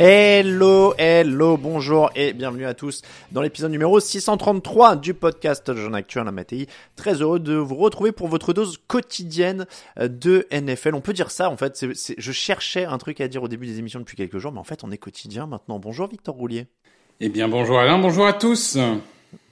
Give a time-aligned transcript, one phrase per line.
[0.00, 6.22] Hello, hello, bonjour et bienvenue à tous dans l'épisode numéro 633 du podcast Jean Actu
[6.22, 6.68] la Mattei.
[6.94, 10.94] Très heureux de vous retrouver pour votre dose quotidienne de NFL.
[10.94, 11.84] On peut dire ça en fait.
[12.16, 14.64] je cherchais un truc à dire au début des émissions depuis quelques jours, mais en
[14.64, 15.80] fait on est quotidien maintenant.
[15.80, 16.68] Bonjour Victor Roulier.
[17.18, 18.78] Eh bien, bonjour Alain, bonjour à tous.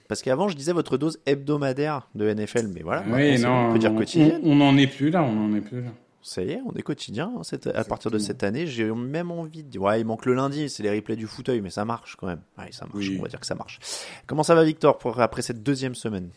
[0.07, 3.79] Parce qu'avant je disais votre dose hebdomadaire de NFL, mais voilà, oui, non, on peut
[3.79, 4.39] dire quotidienne.
[4.45, 5.89] On n'en est plus là, on n'en est plus là.
[6.29, 7.31] Ça y est, on est quotidien.
[7.37, 9.81] hein, cette- à partir de cette année, j'ai même envie de dire.
[9.81, 12.41] Ouais, il manque le lundi, c'est les replays du fauteuil, mais ça marche quand même.
[12.57, 13.15] Ouais, ça marche, Oui.
[13.17, 13.79] on va dire que ça marche.
[14.27, 16.27] Comment ça va, Victor, pour, après cette deuxième semaine?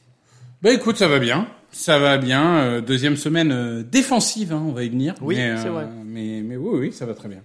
[0.62, 2.58] Bah écoute, ça va bien, ça va bien.
[2.58, 5.14] euh, deuxième semaine euh, défensive, hein, on va y venir.
[5.22, 5.88] Oui, mais, c'est vrai.
[6.04, 7.42] Mais, mais oui, oui, ça va très bien.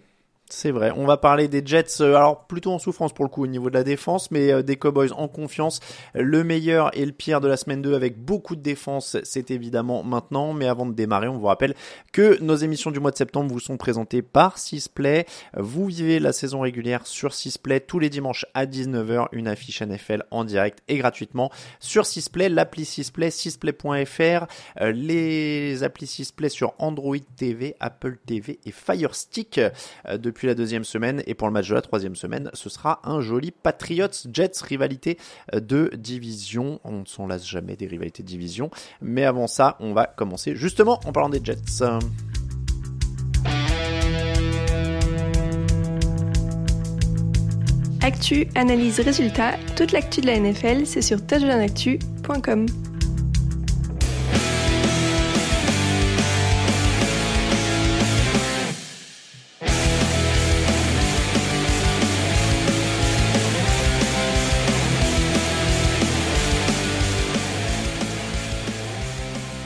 [0.56, 0.94] C'est vrai.
[0.96, 3.70] On va parler des Jets, euh, alors plutôt en souffrance pour le coup au niveau
[3.70, 5.82] de la défense, mais euh, des Cowboys en confiance.
[6.14, 10.02] Le meilleur et le pire de la semaine 2 avec beaucoup de défense, c'est évidemment
[10.02, 10.54] maintenant.
[10.54, 11.76] Mais avant de démarrer, on vous rappelle
[12.14, 15.26] que nos émissions du mois de septembre vous sont présentées par Sisplay.
[15.58, 20.24] Vous vivez la saison régulière sur Sisplay tous les dimanches à 19h, une affiche NFL
[20.32, 21.52] en direct et gratuitement
[21.82, 24.46] sur Sisplay, l'appli Sisplay, sisplay.fr,
[24.80, 29.60] euh, les applis Sisplay sur Android TV, Apple TV et Fire Stick
[30.08, 31.24] euh, la deuxième semaine.
[31.28, 35.18] Et pour le match de la troisième semaine, ce sera un joli Patriots Jets rivalité
[35.54, 36.80] euh, de division.
[36.84, 38.70] On ne s'en lasse jamais des rivalités de division.
[39.02, 41.84] Mais avant ça, on va commencer justement en parlant des Jets.
[48.02, 49.02] Actu, analyse,
[49.76, 52.68] toute l'actu de la NFL, c'est sur touchdownactu.com.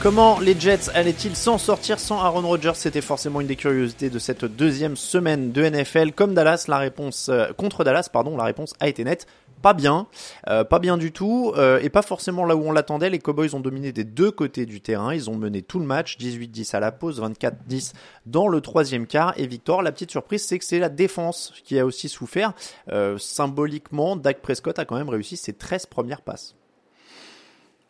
[0.02, 2.72] Comment les Jets allaient-ils s'en sortir sans Aaron Rodgers?
[2.74, 6.12] C'était forcément une des curiosités de cette deuxième semaine de NFL.
[6.12, 9.26] Comme Dallas, la réponse euh, contre Dallas, pardon, la réponse a été nette.
[9.60, 10.06] Pas bien,
[10.48, 13.10] euh, pas bien du tout, euh, et pas forcément là où on l'attendait.
[13.10, 15.12] Les Cowboys ont dominé des deux côtés du terrain.
[15.12, 17.92] Ils ont mené tout le match, 18-10 à la pause, 24-10
[18.24, 19.34] dans le troisième quart.
[19.36, 22.54] Et Victor, la petite surprise, c'est que c'est la défense qui a aussi souffert.
[22.90, 26.56] Euh, symboliquement, Dak Prescott a quand même réussi ses 13 premières passes.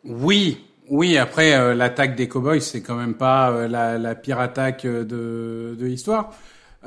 [0.03, 1.17] Oui, oui.
[1.17, 5.03] Après, euh, l'attaque des Cowboys, c'est quand même pas euh, la, la pire attaque euh,
[5.03, 6.33] de, de l'histoire.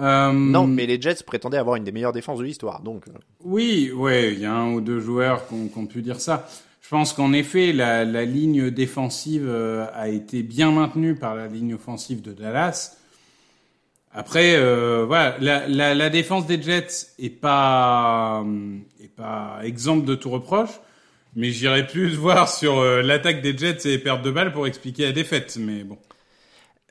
[0.01, 3.05] Euh, Non, mais les Jets prétendaient avoir une des meilleures défenses de l'histoire, donc.
[3.45, 6.49] Oui, ouais, il y a un ou deux joueurs qui ont, pu dire ça.
[6.83, 9.49] Je pense qu'en effet, la, la ligne défensive
[9.95, 12.97] a été bien maintenue par la ligne offensive de Dallas.
[14.17, 18.45] Après, euh, voilà, la, la, la défense des Jets est pas
[19.03, 20.81] est pas exemple de tout reproche,
[21.37, 24.67] mais j'irais plus voir sur euh, l'attaque des Jets et les pertes de balles pour
[24.67, 25.57] expliquer la défaite.
[25.59, 25.99] Mais bon.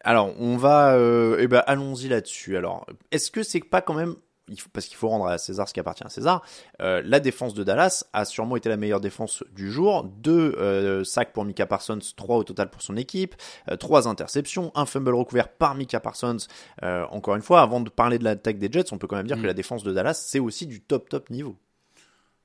[0.03, 2.57] Alors, on va, euh, eh ben, allons-y là-dessus.
[2.57, 4.15] Alors, est-ce que c'est pas quand même,
[4.49, 6.41] il faut- parce qu'il faut rendre à César ce qui appartient à César,
[6.81, 10.03] euh, la défense de Dallas a sûrement été la meilleure défense du jour.
[10.03, 13.35] Deux euh, sacs pour Mika Parsons, trois au total pour son équipe,
[13.79, 16.35] trois interceptions, un fumble recouvert par Mika Parsons.
[16.81, 19.41] Encore une fois, avant de parler de l'attaque des Jets, on peut quand même dire
[19.41, 21.55] que la défense de Dallas, c'est aussi du top top niveau.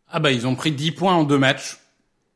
[0.06, 1.78] Ah bah ils ont pris 10 points en deux matchs.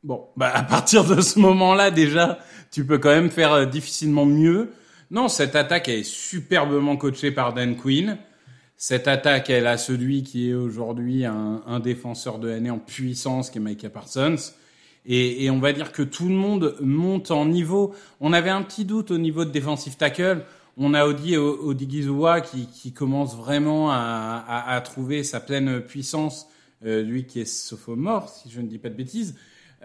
[0.03, 2.39] Bon, bah à partir de ce moment-là déjà,
[2.71, 4.71] tu peux quand même faire euh, difficilement mieux.
[5.11, 8.17] Non, cette attaque elle est superbement coachée par Dan Quinn.
[8.85, 13.59] Cette attaque, elle a celui qui est aujourd'hui un, défenseur de l'année en puissance, qui
[13.59, 14.35] est Micah Parsons.
[15.05, 17.95] Et, on va dire que tout le monde monte en niveau.
[18.19, 20.43] On avait un petit doute au niveau de defensive tackle.
[20.75, 26.49] On a Odi Odigizua qui, qui commence vraiment à, trouver sa pleine puissance,
[26.85, 29.35] euh, lui qui est sophomore, si je ne dis pas de bêtises.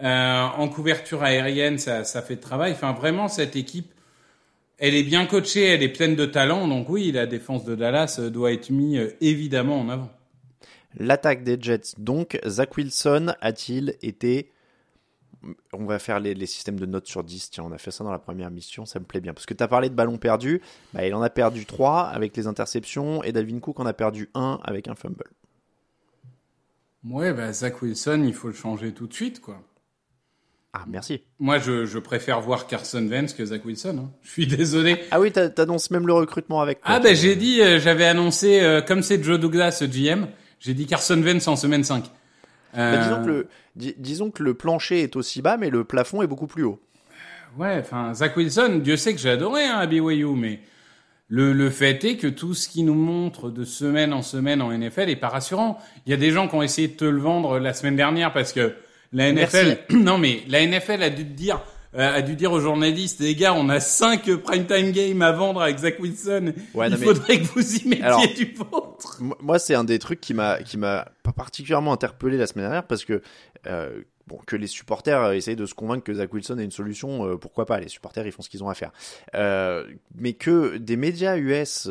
[0.01, 2.71] Euh, en couverture aérienne, ça, ça fait de travail.
[2.71, 3.93] Enfin, vraiment, cette équipe,
[4.77, 6.67] elle est bien coachée, elle est pleine de talent.
[6.67, 10.09] Donc oui, la défense de Dallas euh, doit être mise euh, évidemment en avant.
[10.97, 14.51] L'attaque des Jets, donc, Zach Wilson a-t-il été
[15.73, 17.51] on va faire les, systèmes de notes sur 10.
[17.51, 19.33] Tiens, on a fait ça dans la première mission, ça me plaît bien.
[19.33, 20.61] Parce que tu as parlé de ballons perdus,
[20.93, 24.29] bah, il en a perdu 3 avec les interceptions et Dalvin Cook en a perdu
[24.33, 25.23] 1 avec un fumble.
[27.05, 29.61] Ouais, bah, Zach Wilson, il faut le changer tout de suite, quoi.
[30.73, 31.23] Ah, merci.
[31.39, 33.97] Moi, je, préfère voir Carson Vance que Zach Wilson.
[34.03, 34.11] Hein.
[34.21, 34.99] Je suis désolé.
[35.09, 38.81] Ah oui, t'annonces même le recrutement avec Ah ben, j'ai dit, euh, j'avais annoncé, euh,
[38.81, 40.27] comme c'est Joe Douglas, GM,
[40.59, 42.05] j'ai dit Carson Vance en semaine 5.
[42.75, 46.27] Bah, disons, que le, disons que le plancher est aussi bas, mais le plafond est
[46.27, 46.79] beaucoup plus haut.
[47.57, 50.59] Ouais, enfin, Zach Wilson, Dieu sait que j'ai adoré hein, à BYU, mais
[51.29, 54.71] le, le fait est que tout ce qui nous montre de semaine en semaine en
[54.71, 55.79] NFL est pas rassurant.
[56.05, 58.33] Il y a des gens qui ont essayé de te le vendre la semaine dernière
[58.33, 58.75] parce que
[59.11, 61.61] la NFL, non mais la NFL a dû dire,
[61.95, 65.61] euh, a dû dire aux journalistes, les gars, on a cinq primetime games à vendre
[65.61, 66.53] avec Zach Wilson.
[66.75, 69.21] il faudrait que vous y mettiez du vôtre.
[69.41, 73.05] Moi, c'est un des trucs qui m'a qui m'a particulièrement interpellé la semaine dernière parce
[73.05, 73.21] que
[73.67, 76.71] euh, bon, que les supporters euh, essayent de se convaincre que Zach Wilson est une
[76.71, 78.91] solution, euh, pourquoi pas Les supporters, ils font ce qu'ils ont à faire.
[79.35, 79.85] Euh,
[80.15, 81.89] mais que des médias US,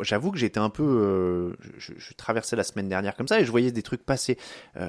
[0.00, 3.70] j'avoue que j'étais un peu, je, traversais la semaine dernière comme ça et je voyais
[3.70, 4.36] des trucs passer.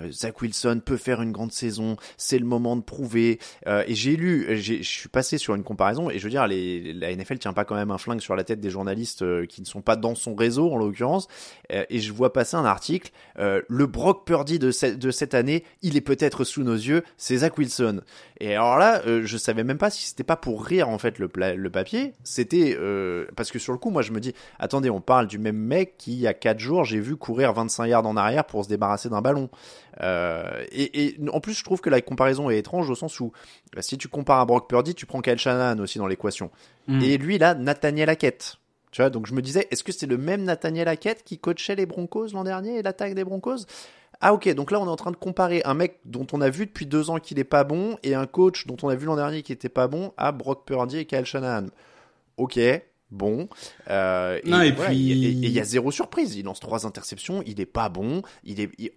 [0.10, 3.40] Zach Wilson peut faire une grande saison, c'est le moment de prouver.
[3.68, 7.38] et j'ai lu, je suis passé sur une comparaison et je veux dire, la NFL
[7.38, 9.96] tient pas quand même un flingue sur la tête des journalistes qui ne sont pas
[9.96, 11.28] dans son réseau en l'occurrence.
[11.70, 16.31] et je vois passer un article, le Brock Purdy de cette année, il est peut-être
[16.44, 18.02] sous nos yeux, c'est Zach Wilson.
[18.40, 21.20] Et alors là, euh, je savais même pas si c'était pas pour rire en fait
[21.20, 24.90] le, le papier, c'était euh, parce que sur le coup, moi je me dis, attendez,
[24.90, 27.86] on parle du même mec qui il y a 4 jours, j'ai vu courir 25
[27.86, 29.50] yards en arrière pour se débarrasser d'un ballon.
[30.02, 33.32] Euh, et, en plus, je trouve que la comparaison est étrange au sens où
[33.80, 36.50] si tu compares à Brock Purdy, tu prends Kyle Shanahan aussi dans l'équation.
[36.88, 37.02] Hmm.
[37.02, 38.58] Et lui là, Nathaniel Hackett.
[38.92, 41.76] Tu vois, donc je me disais, est-ce que c'est le même Nathaniel Hackett qui coachait
[41.76, 43.66] les Broncos l'an dernier et l'attaque des Broncos?
[44.22, 46.50] Ah ok, donc là on est en train de comparer un mec dont on a
[46.50, 49.08] vu depuis deux ans qu'il est pas bon et un coach dont on a vu
[49.08, 51.68] l'an dernier qui était pas bon à Brock Purdy et Kyle Shanahan.
[52.38, 52.60] Ok,
[53.10, 53.50] bon.
[53.90, 56.36] Euh, et, puis il y, a zéro surprise.
[56.36, 58.92] Il lance trois interceptions, il est pas bon, il est, il,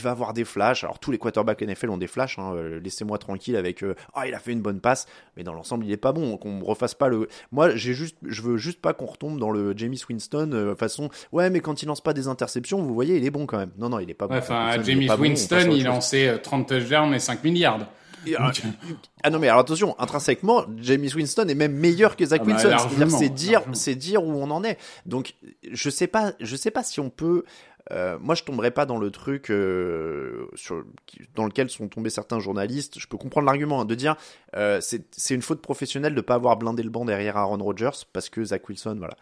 [0.00, 0.84] va avoir des flashs.
[0.84, 2.38] Alors tous les quarterbacks NFL ont des flashs.
[2.38, 2.52] Hein.
[2.54, 3.82] Euh, laissez-moi tranquille avec.
[3.82, 5.06] Euh, ah, il a fait une bonne passe,
[5.36, 6.36] mais dans l'ensemble, il est pas bon.
[6.36, 7.28] Qu'on refasse pas le.
[7.52, 11.10] Moi, j'ai juste, je veux juste pas qu'on retombe dans le Jamie Winston euh, façon.
[11.32, 13.72] Ouais, mais quand il lance pas des interceptions, vous voyez, il est bon quand même.
[13.78, 14.36] Non, non, il est pas bon.
[14.36, 17.88] Enfin, Jamie Winston, il lançait 30 touchdowns et 5 milliards.
[19.24, 22.86] Ah non mais alors attention, intrinsèquement, Jamie Winston est même meilleur que Zach ah bah,
[22.98, 23.16] Wilson.
[23.18, 24.78] c'est dire, c'est dire où on en est.
[25.06, 25.34] Donc
[25.70, 27.44] je sais pas, je sais pas si on peut
[27.90, 30.48] euh, moi, je tomberai pas dans le truc euh,
[31.34, 32.98] dans lequel sont tombés certains journalistes.
[32.98, 34.16] Je peux comprendre l'argument hein, de dire
[34.56, 38.28] euh, c'est une faute professionnelle de pas avoir blindé le banc derrière Aaron Rodgers parce
[38.28, 39.16] que Zach Wilson, voilà.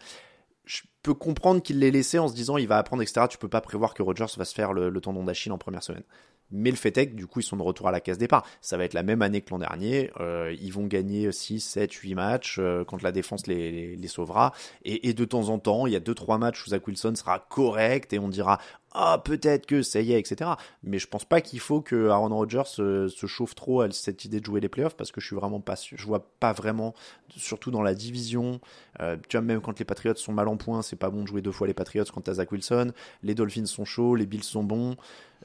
[0.65, 3.27] Je peux comprendre qu'il l'ait laissé en se disant il va apprendre, etc.
[3.29, 6.03] Tu peux pas prévoir que Rodgers va se faire le tendon d'Achille en première semaine.
[6.51, 8.45] Mais le fait est que du coup ils sont de retour à la case départ.
[8.61, 10.11] Ça va être la même année que l'an dernier.
[10.19, 14.53] Euh, ils vont gagner 6, 7, 8 matchs euh, quand la défense les, les, sauvera.
[14.83, 17.39] Et, et, de temps en temps, il y a 2-3 matchs où Zach Wilson sera
[17.39, 18.59] correct et on dira
[18.99, 20.49] ah peut-être que ça y est, etc.
[20.81, 24.25] Mais je pense pas qu'il faut que Aaron Rodgers se, se, chauffe trop à cette
[24.25, 26.95] idée de jouer les playoffs parce que je suis vraiment pas, je vois pas vraiment,
[27.35, 28.59] surtout dans la division.
[28.99, 31.27] Euh, tu vois même quand les Patriots sont mal en point, c'est pas bon de
[31.27, 32.91] jouer deux fois les Patriots quand t'as Zach Wilson.
[33.21, 34.97] Les Dolphins sont chauds, les Bills sont bons.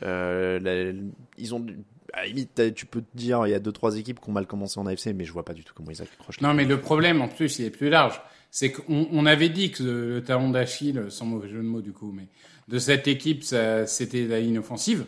[0.03, 1.03] Euh,
[1.37, 1.67] ils ont
[2.15, 4.33] à la limite, tu peux te dire, il y a deux trois équipes qui ont
[4.33, 6.41] mal commencé en AFC, mais je vois pas du tout comment ils accrochent.
[6.41, 8.19] Non, mais le problème en plus, il est plus large.
[8.51, 11.93] C'est qu'on on avait dit que le talon d'Achille, sans mauvais jeu de mots du
[11.93, 12.29] coup, mais
[12.69, 15.05] de cette équipe, c'était la ligne offensive.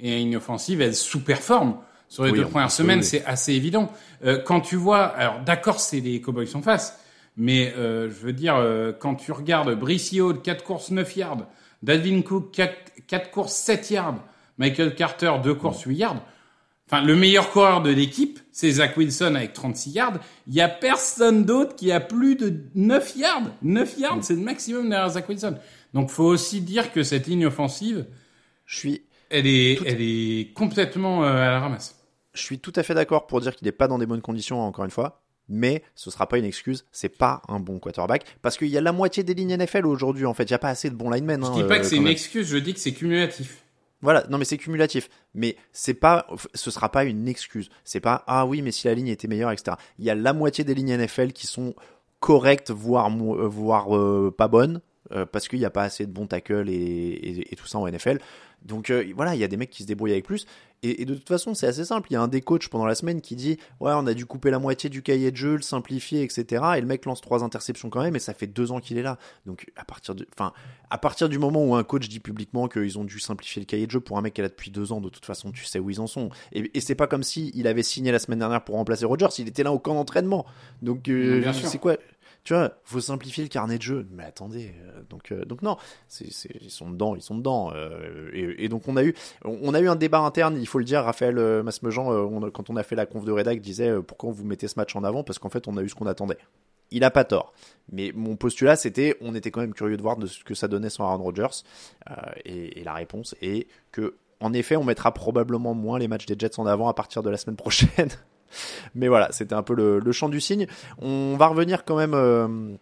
[0.00, 1.78] Et la ligne offensive, elle sous-performe.
[2.08, 3.92] Sur les deux premières semaines, c'est assez évident.
[4.24, 6.98] Euh, quand tu vois, alors d'accord, c'est les Cowboys en face,
[7.36, 11.46] mais euh, je veux dire, euh, quand tu regardes Bricio, 4 courses 9 yards,
[11.82, 12.74] Dalvin Cook, 4,
[13.06, 14.24] 4 courses 7 yards,
[14.56, 16.22] Michael Carter, 2 courses 8 yards,
[16.90, 20.20] Enfin, le meilleur coureur de l'équipe, c'est Zach Wilson avec 36 yards.
[20.46, 23.42] Il y a personne d'autre qui a plus de 9 yards.
[23.60, 25.58] 9 yards, c'est le maximum derrière Zach Wilson.
[25.94, 28.06] Donc, faut aussi dire que cette ligne offensive,
[28.66, 31.96] je suis, elle est, elle est complètement euh, à la ramasse.
[32.34, 34.60] Je suis tout à fait d'accord pour dire qu'il n'est pas dans des bonnes conditions,
[34.60, 35.22] encore une fois.
[35.48, 38.82] Mais ce sera pas une excuse, c'est pas un bon quarterback parce qu'il y a
[38.82, 41.08] la moitié des lignes NFL aujourd'hui en fait, il y a pas assez de bons
[41.08, 41.42] linemen.
[41.42, 43.64] Je dis pas que euh, c'est une excuse, je dis que c'est cumulatif.
[44.02, 45.08] Voilà, non mais c'est cumulatif.
[45.32, 47.70] Mais c'est pas, ce sera pas une excuse.
[47.82, 49.78] C'est pas ah oui mais si la ligne était meilleure etc.
[49.98, 51.74] Il y a la moitié des lignes NFL qui sont
[52.20, 53.86] correcte, voire, voire
[54.36, 54.48] pas
[55.10, 55.26] bonne.
[55.26, 57.88] parce qu'il n'y a pas assez de bons tackles et, et, et, tout ça en
[57.88, 58.18] NFL.
[58.62, 60.46] Donc voilà, il y a des mecs qui se débrouillent avec plus.
[60.84, 62.06] Et, de toute façon, c'est assez simple.
[62.10, 64.26] Il y a un des coachs pendant la semaine qui dit Ouais, on a dû
[64.26, 66.62] couper la moitié du cahier de jeu, le simplifier, etc.
[66.76, 69.02] Et le mec lance trois interceptions quand même, et ça fait deux ans qu'il est
[69.02, 69.18] là.
[69.44, 70.52] Donc, à partir, de, enfin,
[70.90, 73.86] à partir du moment où un coach dit publiquement qu'ils ont dû simplifier le cahier
[73.86, 75.64] de jeu pour un mec qui est là depuis deux ans, de toute façon, tu
[75.64, 76.30] sais où ils en sont.
[76.52, 79.34] Et, et c'est pas comme si il avait signé la semaine dernière pour remplacer Rogers,
[79.38, 80.46] il était là au camp d'entraînement.
[80.82, 81.96] Donc, euh, c'est quoi
[82.48, 84.06] tu vois, faut simplifier le carnet de jeu.
[84.10, 85.76] Mais attendez, euh, donc euh, donc non,
[86.22, 87.72] ils sont dedans, ils sont dedans.
[87.74, 89.14] Euh, et, donc on a eu
[89.44, 91.04] on a eu un débat interne, il faut le dire.
[91.04, 94.78] Raphaël Masmejean, quand on a fait la conf de rédac, disait pourquoi vous mettez ce
[94.78, 95.24] match en avant?
[95.24, 96.38] Parce qu'en fait on a eu ce qu'on attendait.
[96.90, 97.52] Il a pas tort.
[97.92, 100.68] Mais mon postulat, c'était, on était quand même curieux de voir de ce que ça
[100.68, 101.64] donnait sans Aaron Rodgers.
[102.46, 106.36] et, et la réponse est que, en effet, on mettra probablement moins les matchs des
[106.38, 108.08] Jets en avant à partir de la semaine prochaine.
[108.94, 110.66] Mais voilà, c'était un peu le, le champ du signe.
[111.00, 112.14] On va revenir quand même.
[112.14, 112.76] Euh,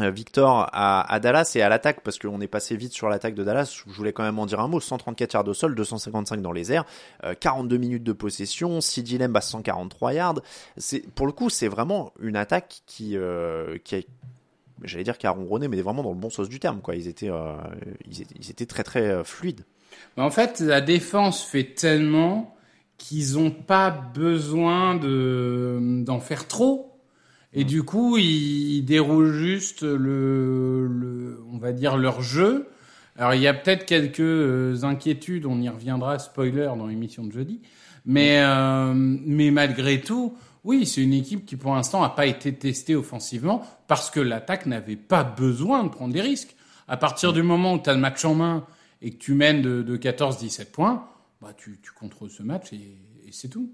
[0.00, 3.42] euh, Victor à, Dallas et à l'attaque parce qu'on est passé vite sur l'attaque de
[3.42, 3.82] Dallas.
[3.84, 4.78] Je voulais quand même en dire un mot.
[4.80, 6.84] 134 yards au sol, 255 dans les airs,
[7.40, 10.40] 42 euh, minutes de possession, 6 Lamb à 143 yards.
[11.14, 13.16] Pour le coup, c'est vraiment une attaque qui
[13.84, 14.00] qui a
[14.84, 16.80] j'allais dire a ronronné, mais vraiment dans le bon sens du terme.
[16.94, 17.30] Ils, étaient,
[18.08, 19.64] ils étaient très très fluides.
[20.16, 22.56] En fait, la défense fait tellement
[22.98, 27.00] qu'ils n'ont pas besoin de d'en faire trop.
[27.54, 32.68] Et du coup, ils, déroulent juste le, le, on va dire leur jeu.
[33.16, 37.32] Alors il y a peut-être quelques euh, inquiétudes, on y reviendra, spoiler dans l'émission de
[37.32, 37.60] jeudi.
[38.04, 42.52] Mais euh, mais malgré tout, oui, c'est une équipe qui pour l'instant n'a pas été
[42.54, 46.54] testée offensivement parce que l'attaque n'avait pas besoin de prendre des risques.
[46.86, 48.64] À partir du moment où tu as le match en main
[49.02, 51.08] et que tu mènes de, de 14-17 points,
[51.40, 52.98] bah, tu, tu contrôles ce match et,
[53.30, 53.72] c'est tout.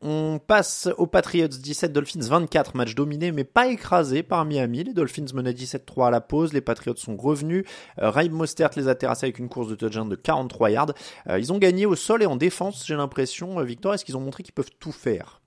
[0.00, 4.84] On passe aux Patriots 17, Dolphins 24, match dominé mais pas écrasé par Miami.
[4.84, 7.64] Les Dolphins menaient 17-3 à la pause, les Patriots sont revenus.
[7.98, 10.92] Euh, Raib Mostert les a terrassés avec une course de touchdown de 43 yards.
[11.28, 13.58] Euh, ils ont gagné au sol et en défense, j'ai l'impression.
[13.58, 15.40] Euh, Victor, est-ce qu'ils ont montré qu'ils peuvent tout faire?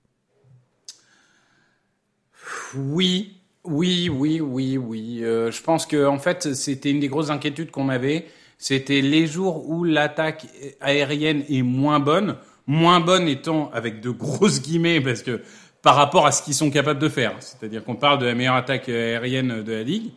[2.76, 5.20] Oui, oui, oui, oui, oui.
[5.22, 8.28] je pense que en fait, c'était une des grosses inquiétudes qu'on avait
[8.62, 10.46] c'était les jours où l'attaque
[10.82, 12.36] aérienne est moins bonne,
[12.68, 15.42] moins bonne étant avec de grosses guillemets parce que
[15.82, 17.36] par rapport à ce qu'ils sont capables de faire.
[17.40, 20.12] C'est-à-dire qu'on parle de la meilleure attaque aérienne de la ligue.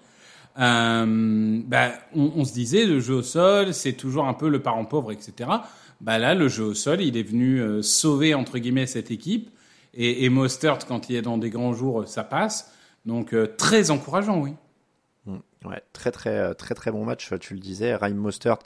[0.58, 4.60] Euh, bah, on, on, se disait le jeu au sol, c'est toujours un peu le
[4.60, 5.48] parent pauvre, etc.
[6.02, 9.48] Bah là, le jeu au sol, il est venu euh, sauver entre guillemets cette équipe.
[9.94, 12.73] Et, et Mostert, quand il est dans des grands jours, ça passe.
[13.06, 14.54] Donc euh, très encourageant, oui.
[15.64, 17.94] Ouais, très très euh, très très bon match, tu le disais.
[17.94, 18.58] Ryan Mostert,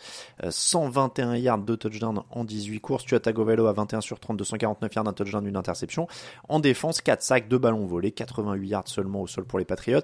[0.48, 3.04] 121 yards, de touchdowns en 18 courses.
[3.04, 6.08] Tu as Tagovailoa à 21 sur 30, 249 yards, un touchdown, une interception.
[6.48, 10.00] En défense, 4 sacs, 2 ballons volés, 88 yards seulement au sol pour les Patriots.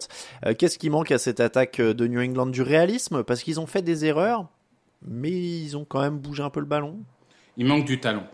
[0.47, 2.47] Euh, qu'est-ce qui manque à cette attaque de New England?
[2.47, 4.47] Du réalisme, parce qu'ils ont fait des erreurs,
[5.03, 7.01] mais ils ont quand même bougé un peu le ballon.
[7.57, 8.29] Il manque du talent.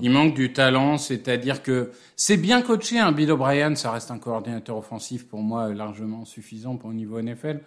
[0.00, 2.98] Il manque du talent, c'est-à-dire que c'est bien coaché.
[2.98, 3.12] Un hein.
[3.12, 7.60] Bill O'Brien, ça reste un coordinateur offensif pour moi largement suffisant pour le niveau NFL.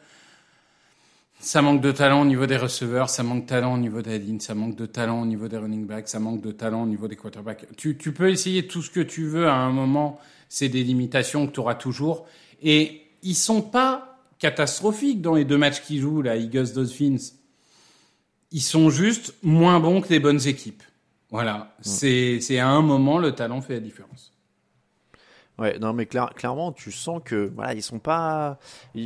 [1.40, 4.18] Ça manque de talent au niveau des receveurs, ça manque de talent au niveau des
[4.18, 6.88] lignes, ça manque de talent au niveau des running backs, ça manque de talent au
[6.88, 7.68] niveau des quarterbacks.
[7.76, 11.46] Tu, tu peux essayer tout ce que tu veux à un moment, c'est des limitations
[11.46, 12.26] que tu auras toujours.
[12.64, 17.34] Et ils sont pas catastrophiques dans les deux matchs qu'ils jouent, là, Eagles Dolphins.
[18.52, 20.84] Ils sont juste moins bons que les bonnes équipes.
[21.32, 24.32] Voilà, c'est c'est à un moment le talent fait la différence.
[25.58, 28.60] Ouais, non mais clairement, tu sens que voilà, ils sont pas,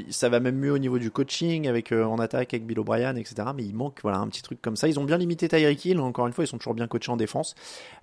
[0.10, 3.16] ça va même mieux au niveau du coaching avec euh, en attaque avec Bill O'Brien,
[3.16, 3.50] etc.
[3.56, 4.88] Mais il manque voilà un petit truc comme ça.
[4.88, 6.00] Ils ont bien limité Tyreek Hill.
[6.00, 7.54] Encore une fois, ils sont toujours bien coachés en défense.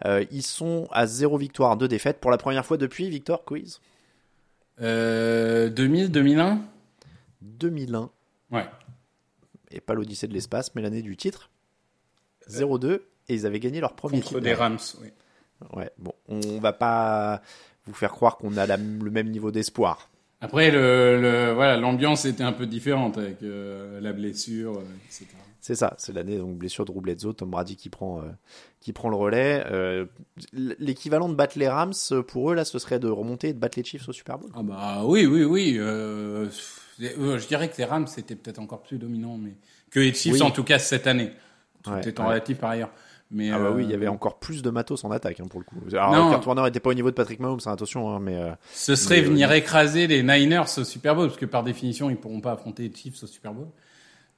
[0.05, 3.81] Euh, ils sont à zéro victoire, deux défaites pour la première fois depuis Victor Quiz.
[4.81, 6.61] Euh, 2000, 2001.
[7.43, 8.11] 2001.
[8.53, 8.67] Ouais.
[9.73, 11.51] Et pas l'Odyssée de l'espace, mais l'année du titre.
[12.49, 15.09] 0-2 et ils avaient gagné leur premier Contre des Rams, oui.
[15.73, 17.41] Ouais, bon, on va pas
[17.87, 20.11] vous faire croire qu'on a le même niveau d'espoir.
[20.41, 25.27] Après, le, voilà, l'ambiance était un peu différente avec euh, la blessure, euh, etc.
[25.61, 28.27] C'est ça, c'est l'année donc blessure de Roubletzo, Tom Brady qui prend euh,
[28.81, 29.65] qui prend le relais.
[30.53, 31.95] L'équivalent de battre les Rams
[32.29, 34.51] pour eux là, ce serait de remonter et de battre les Chiefs au Super Bowl.
[34.55, 35.75] Ah bah oui, oui, oui.
[35.77, 39.55] je dirais que les Rams c'était peut-être encore plus dominant, mais
[39.91, 41.33] que les Chiefs en tout cas cette année.
[41.83, 42.91] Tout ouais, étant relatif par ailleurs.
[43.31, 45.49] Mais ah bah oui, il y avait euh, encore plus de matos en attaque hein,
[45.49, 45.77] pour le coup.
[45.93, 48.53] Alors Kurt Warner n'était pas au niveau de Patrick Mahomes, hein, attention, hein, mais euh,
[48.73, 52.41] ce serait venir écraser les Niners au Super Bowl parce que par définition ils pourront
[52.41, 53.67] pas affronter les Chiefs au Super Bowl.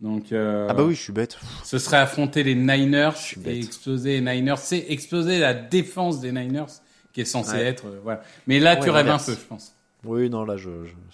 [0.00, 1.38] Donc euh, ah bah oui, je suis bête.
[1.64, 3.10] Ce serait affronter les Niners
[3.44, 6.80] et exploser les Niners, c'est exploser la défense des Niners
[7.12, 8.22] qui est censée être voilà.
[8.46, 9.74] Mais là tu rêves un peu, je pense.
[10.04, 10.70] Oui, non, là, je,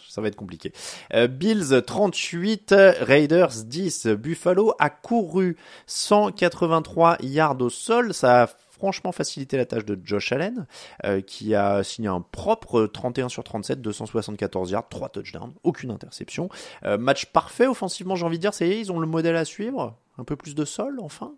[0.09, 0.73] ça va être compliqué.
[1.15, 4.09] Euh, Bills 38, Raiders 10.
[4.09, 8.13] Buffalo a couru 183 yards au sol.
[8.13, 10.67] Ça a franchement facilité la tâche de Josh Allen,
[11.05, 16.51] euh, qui a signé un propre 31 sur 37, 274 yards, 3 touchdowns, aucune interception.
[16.85, 18.53] Euh, match parfait offensivement, j'ai envie de dire.
[18.53, 19.97] Ça y est, ils ont le modèle à suivre.
[20.19, 21.33] Un peu plus de sol, enfin.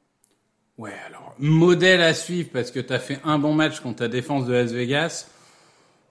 [0.76, 4.08] Ouais, alors, modèle à suivre parce que tu as fait un bon match contre ta
[4.08, 5.28] défense de Las Vegas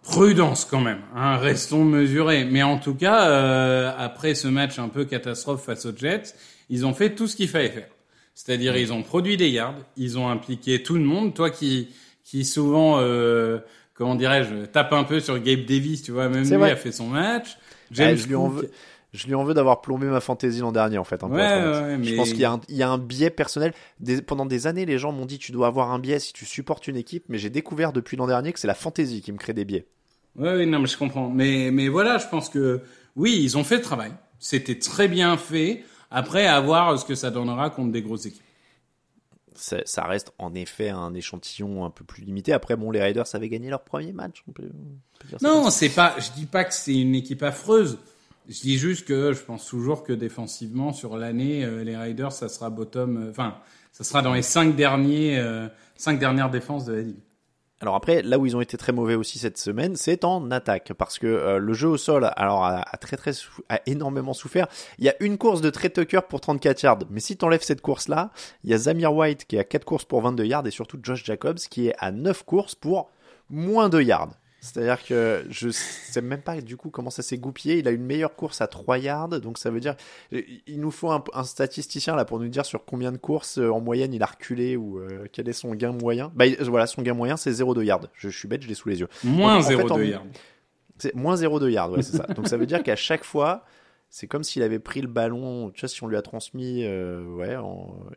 [0.05, 2.45] prudence quand même, hein, restons mesurés.
[2.45, 6.35] Mais en tout cas, euh, après ce match un peu catastrophe face aux Jets,
[6.69, 7.89] ils ont fait tout ce qu'il fallait faire.
[8.33, 11.33] C'est-à-dire ils ont produit des yards, ils ont impliqué tout le monde.
[11.33, 11.89] Toi qui
[12.24, 13.59] qui souvent, euh,
[13.93, 17.07] comment dirais-je, tape un peu sur Gabe Davis, tu vois, même lui a fait son
[17.07, 17.57] match.
[17.91, 18.71] James je lui en veux.
[19.15, 21.24] Je lui en veux d'avoir plombé ma fantaisie l'an dernier en fait.
[21.24, 23.74] ouais, ouais, Je pense qu'il y, a un, il y a un biais personnel.
[24.27, 26.88] pendant des années, les gens m'ont dit tu dois avoir un biais si tu supportes
[26.88, 29.53] une équipe, mais j'ai découvert depuis l'an dernier que c'est la fantaisie qui me crée
[29.53, 29.88] des biais.
[30.38, 31.29] Oui, non, mais je comprends.
[31.29, 32.81] Mais, mais voilà, je pense que
[33.15, 34.12] oui, ils ont fait le travail.
[34.39, 35.84] C'était très bien fait.
[36.12, 38.41] Après, à voir ce que ça donnera contre des grosses équipes.
[39.55, 42.51] Ça, reste en effet un échantillon un peu plus limité.
[42.51, 44.43] Après, bon, les Raiders avaient gagné leur premier match.
[45.41, 46.15] non, c'est pas.
[46.19, 47.98] Je dis pas que c'est une équipe affreuse.
[48.47, 52.47] Je dis juste que je pense toujours que défensivement sur l'année, euh, les Raiders, ça
[52.47, 53.17] sera bottom.
[53.17, 53.55] Euh, enfin,
[53.91, 57.19] ça sera dans les cinq derniers, euh, cinq dernières défenses de la ligue.
[57.81, 60.93] Alors après, là où ils ont été très mauvais aussi cette semaine, c'est en attaque
[60.93, 63.31] parce que le jeu au sol, alors a, très très
[63.67, 64.67] a énormément souffert.
[64.97, 67.81] Il y a une course de Trey Tucker pour 34 yards, mais si t'enlèves cette
[67.81, 68.31] course-là,
[68.63, 71.25] il y a Zamir White qui a 4 courses pour 22 yards et surtout Josh
[71.25, 73.11] Jacobs qui est à 9 courses pour
[73.49, 74.31] moins de yards.
[74.65, 77.77] C'est-à-dire que je sais même pas du coup comment ça s'est goupillé.
[77.77, 79.95] Il a une meilleure course à 3 yards, donc ça veut dire
[80.31, 83.79] il nous faut un, statisticien là pour nous dire sur combien de courses euh, en
[83.79, 86.31] moyenne il a reculé ou euh, quel est son gain moyen.
[86.36, 88.07] Bah voilà, son gain moyen c'est 0,2 yards.
[88.15, 89.07] Je, suis bête, je l'ai sous les yeux.
[89.24, 90.25] Moins 0,2 yards.
[90.98, 92.24] C'est moins 0,2 yards, ouais, c'est ça.
[92.36, 93.65] Donc ça veut dire qu'à chaque fois,
[94.10, 97.25] c'est comme s'il avait pris le ballon, tu vois, si on lui a transmis, euh,
[97.36, 97.55] ouais,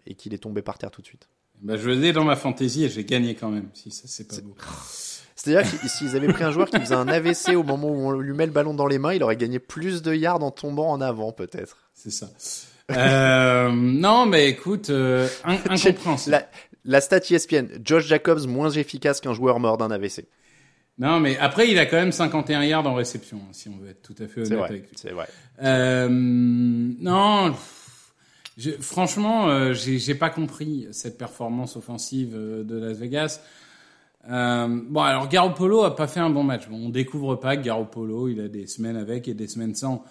[0.06, 1.28] et qu'il est tombé par terre tout de suite.
[1.60, 4.40] Bah, je l'ai dans ma fantaisie et j'ai gagné quand même, si ça c'est pas
[4.40, 4.54] beau.
[5.38, 8.10] C'est-à-dire que s'ils avaient pris un joueur qui faisait un AVC au moment où on
[8.10, 10.90] lui met le ballon dans les mains, il aurait gagné plus de yards en tombant
[10.90, 11.76] en avant, peut-être.
[11.94, 12.28] C'est ça.
[12.90, 16.32] Euh, non, mais écoute, euh, incompréhensible.
[16.32, 16.48] La,
[16.84, 20.26] la stat ESPN, Josh Jacobs moins efficace qu'un joueur mort d'un AVC.
[20.98, 23.90] Non, mais après, il a quand même 51 yards en réception, hein, si on veut
[23.90, 24.96] être tout à fait honnête avec lui.
[24.96, 25.28] C'est vrai.
[25.62, 27.54] Euh, non,
[28.56, 33.40] je, franchement, euh, j'ai pas compris cette performance offensive euh, de Las Vegas.
[34.28, 36.68] Euh, bon, alors Garoppolo a pas fait un bon match.
[36.68, 40.04] Bon, on découvre pas que Garoppolo, il a des semaines avec et des semaines sans.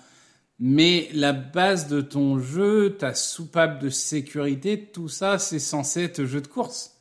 [0.60, 6.26] Mais la base de ton jeu, ta soupape de sécurité, tout ça, c'est censé être
[6.26, 6.98] jeu de course.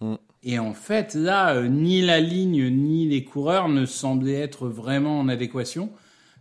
[0.00, 0.14] Mm.
[0.42, 5.20] Et en fait, là, euh, ni la ligne ni les coureurs ne semblaient être vraiment
[5.20, 5.90] en adéquation.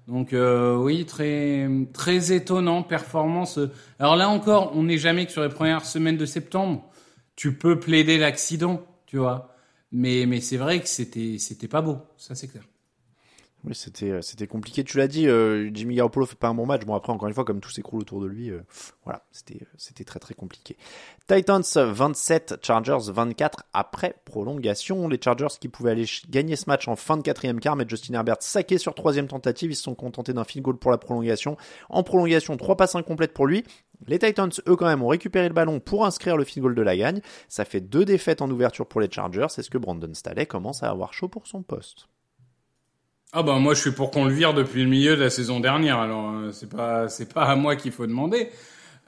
[0.08, 3.60] Donc euh, oui, très très étonnant performance.
[4.00, 6.84] Alors là encore, on n'est jamais que sur les premières semaines de septembre.
[7.36, 9.56] Tu peux plaider l'accident, tu vois.
[9.92, 12.64] Mais, mais c'est vrai que c'était, c'était pas beau, ça c'est clair.
[13.66, 14.86] Oui, c'était, euh, c'était compliqué.
[14.86, 16.86] Tu l'as dit, euh, Jimmy Garoppolo fait pas un bon match.
[16.86, 18.62] Bon, après, encore une fois, comme tout s'écroule autour de lui, euh,
[19.04, 20.78] voilà, c'était, c'était très très compliqué.
[21.28, 25.10] Titans 27, Chargers 24 après prolongation.
[25.10, 28.14] Les Chargers qui pouvaient aller gagner ce match en fin de quatrième quart, mais Justin
[28.14, 29.72] Herbert saqué sur troisième tentative.
[29.72, 31.58] Ils se sont contentés d'un field goal pour la prolongation.
[31.90, 33.66] En prolongation, trois passes incomplètes pour lui.
[34.08, 36.82] Les Titans, eux, quand même, ont récupéré le ballon pour inscrire le field goal de
[36.82, 37.20] la gagne.
[37.50, 39.48] Ça fait deux défaites en ouverture pour les Chargers.
[39.58, 42.08] Est-ce que Brandon Staley commence à avoir chaud pour son poste
[43.32, 45.60] ah bah moi je suis pour qu'on le vire depuis le milieu de la saison
[45.60, 46.00] dernière.
[46.00, 48.50] Alors euh, c'est pas c'est pas à moi qu'il faut demander.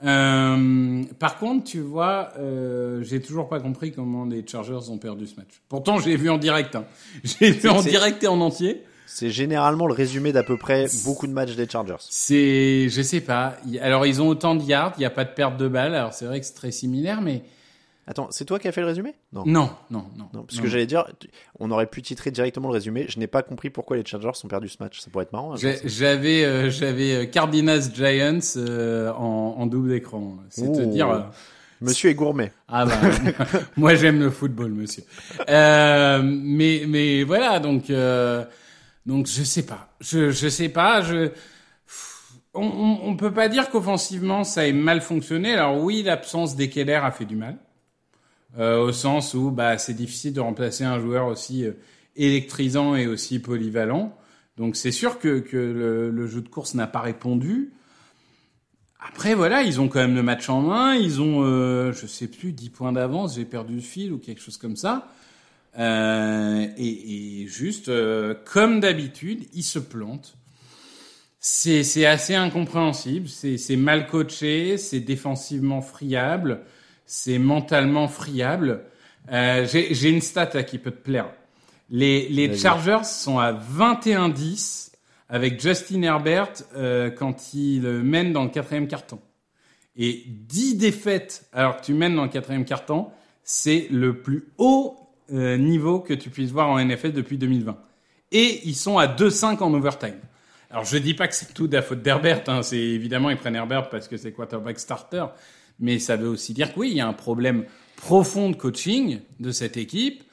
[0.03, 5.27] Euh, par contre, tu vois, euh, j'ai toujours pas compris comment les Chargers ont perdu
[5.27, 5.62] ce match.
[5.69, 6.75] Pourtant, j'ai vu en direct.
[6.75, 6.86] Hein.
[7.23, 8.84] J'ai vu en direct et en entier.
[9.05, 11.97] C'est généralement le résumé d'à peu près beaucoup de matchs des Chargers.
[11.99, 13.57] C'est, je sais pas.
[13.81, 15.93] Alors ils ont autant de yards, il n'y a pas de perte de balles.
[15.93, 17.43] Alors c'est vrai que c'est très similaire, mais
[18.12, 19.15] Attends, c'est toi qui as fait le résumé?
[19.32, 19.45] Non.
[19.45, 19.69] non.
[19.89, 21.06] non, non, parce que j'allais dire,
[21.62, 23.06] on aurait pu titrer directement le résumé.
[23.08, 25.00] Je n'ai pas compris pourquoi les Chargers ont perdu ce match.
[25.00, 25.54] Ça pourrait être marrant.
[25.54, 30.36] Hein, j'avais, euh, j'avais euh, Cardinals Giants euh, en, double écran.
[30.50, 31.32] C'est te dire.
[31.80, 32.52] Monsieur est gourmet.
[32.67, 33.00] Ah bah,
[33.78, 35.04] moi j'aime le football, monsieur.
[35.47, 37.89] mais mais voilà donc
[39.06, 41.32] donc je sais pas, je je sais pas, je
[42.54, 45.54] on, on, on peut pas dire qu'offensivement ça ait mal fonctionné.
[45.54, 47.58] Alors oui, l'absence d'Ekeler a fait du mal.
[48.59, 51.71] Euh, au sens où bah, c'est difficile de remplacer un joueur aussi euh,
[52.15, 54.17] électrisant et aussi polyvalent.
[54.57, 57.71] Donc c'est sûr que, que le, le, jeu de course n'a pas répondu.
[58.99, 62.27] Après voilà, ils ont quand même le match en main, ils ont euh, je sais
[62.27, 65.07] plus 10 points d'avance, j'ai perdu le fil ou quelque chose comme ça.
[65.79, 70.35] Euh, et, et, juste, euh, comme d'habitude, il se plante.
[71.39, 76.61] C'est, assez incompréhensible, c'est mal coaché, c'est défensivement friable,
[77.12, 78.86] c'est mentalement friable.
[79.34, 81.30] Euh, j'ai, une stat là qui peut te plaire.
[81.89, 84.93] Les, les Chargers sont à 21-10
[85.28, 89.19] avec Justin Herbert euh, quand il mène dans le quatrième carton.
[89.97, 93.10] Et 10 défaites alors que tu mènes dans le quatrième carton,
[93.43, 94.95] c'est le plus haut
[95.34, 97.78] euh, niveau que tu puisses voir en NFL depuis 2020.
[98.32, 100.15] Et ils sont à 2-5 en overtime.
[100.69, 102.63] Alors je dis pas que c'est tout de la faute d'Herbert, hein.
[102.63, 105.26] c'est évidemment ils prennent Herbert parce que c'est quarterback starter,
[105.81, 107.65] mais ça veut aussi dire que oui, il y a un problème
[107.95, 110.23] profond de coaching de cette équipe.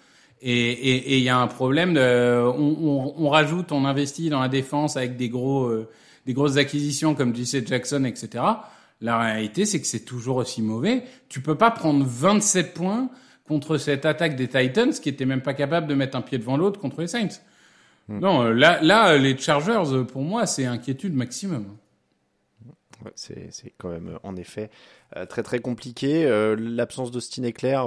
[0.40, 4.48] Et il y a un problème de, on, on, on, rajoute, on investit dans la
[4.48, 5.88] défense avec des gros, euh,
[6.26, 8.44] des grosses acquisitions comme JC Jackson, etc.
[9.00, 11.02] La réalité, c'est que c'est toujours aussi mauvais.
[11.28, 13.11] Tu peux pas prendre 27 points
[13.48, 16.56] contre cette attaque des Titans qui était même pas capable de mettre un pied devant
[16.56, 17.40] l'autre contre les Saints.
[18.08, 18.20] Hmm.
[18.20, 21.66] Non, euh, là, là, les Chargers, euh, pour moi, c'est inquiétude maximum.
[23.04, 24.70] Ouais, c'est quand même, en effet,
[25.16, 26.28] euh, très très compliqué.
[26.58, 27.87] L'absence de Stine Eclair,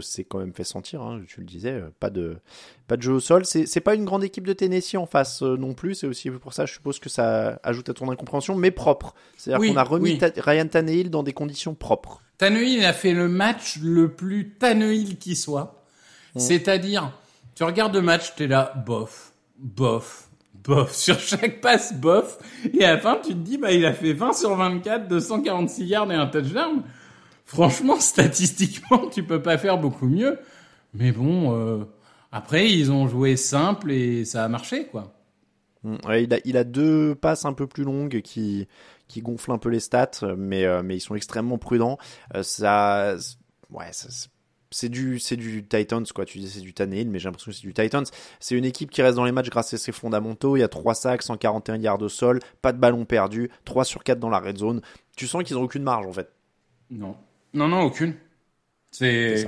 [0.00, 1.02] c'est quand même fait sentir.
[1.02, 2.38] Hein, tu le disais, pas de
[2.86, 3.44] pas de jeu au sol.
[3.44, 5.94] C'est pas une grande équipe de Tennessee en face non plus.
[5.94, 9.14] C'est aussi pour ça, je suppose que ça ajoute à ton incompréhension, mais propre.
[9.36, 12.22] C'est-à-dire qu'on a remis Ryan Tannehill dans des conditions propres.
[12.38, 15.84] Tannehill a fait le match le plus Tannehill qui soit.
[16.34, 16.40] Mm.
[16.40, 17.12] C'est-à-dire,
[17.54, 20.23] tu regardes le match, t'es là, bof, bof,
[20.64, 22.38] bof, sur chaque passe, bof.
[22.72, 25.84] Et à la fin, tu te dis, bah, il a fait 20 sur 24, 246
[25.84, 26.82] yards et un touchdown.
[27.44, 30.38] Franchement, statistiquement, tu peux pas faire beaucoup mieux.
[30.94, 31.84] Mais bon, euh,
[32.32, 35.12] après, ils ont joué simple et ça a marché, quoi.
[35.82, 35.96] Mm.
[36.18, 38.66] il, a, il a deux passes un peu plus longues qui,
[39.08, 41.98] qui gonflent un peu les stats, mais, euh, mais ils sont extrêmement prudents.
[42.34, 43.16] Euh, ça,
[43.70, 43.90] ouais,
[44.74, 46.24] c'est du c'est du Titans quoi.
[46.24, 48.04] Tu dis c'est du Tannehill mais j'ai l'impression que c'est du Titans.
[48.40, 50.56] C'est une équipe qui reste dans les matchs grâce à ses fondamentaux.
[50.56, 54.02] Il y a 3 sacs 141 yards de sol pas de ballon perdu 3 sur
[54.02, 54.82] 4 dans la red zone.
[55.16, 56.28] Tu sens qu'ils ont aucune marge en fait.
[56.90, 57.16] Non.
[57.52, 58.14] Non non aucune.
[58.90, 59.46] C'est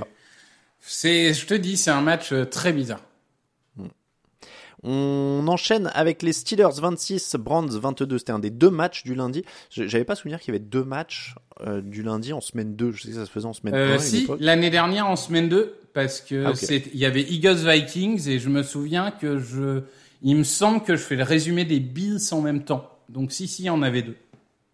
[0.79, 3.01] c'est je te dis c'est un match euh, très bizarre
[4.83, 8.19] on enchaîne avec les Steelers 26, Brands 22.
[8.19, 9.43] C'était un des deux matchs du lundi.
[9.71, 12.91] J'avais pas souvenir qu'il y avait deux matchs euh, du lundi en semaine 2.
[12.91, 15.75] Je sais que ça se faisait en semaine euh, Si, l'année dernière en semaine 2,
[15.93, 16.53] parce que ah,
[16.93, 19.81] il y avait Eagles Vikings et je me souviens que je,
[20.21, 22.91] il me semble que je fais le résumé des Bills en même temps.
[23.09, 24.15] Donc si, si, il y en avait deux.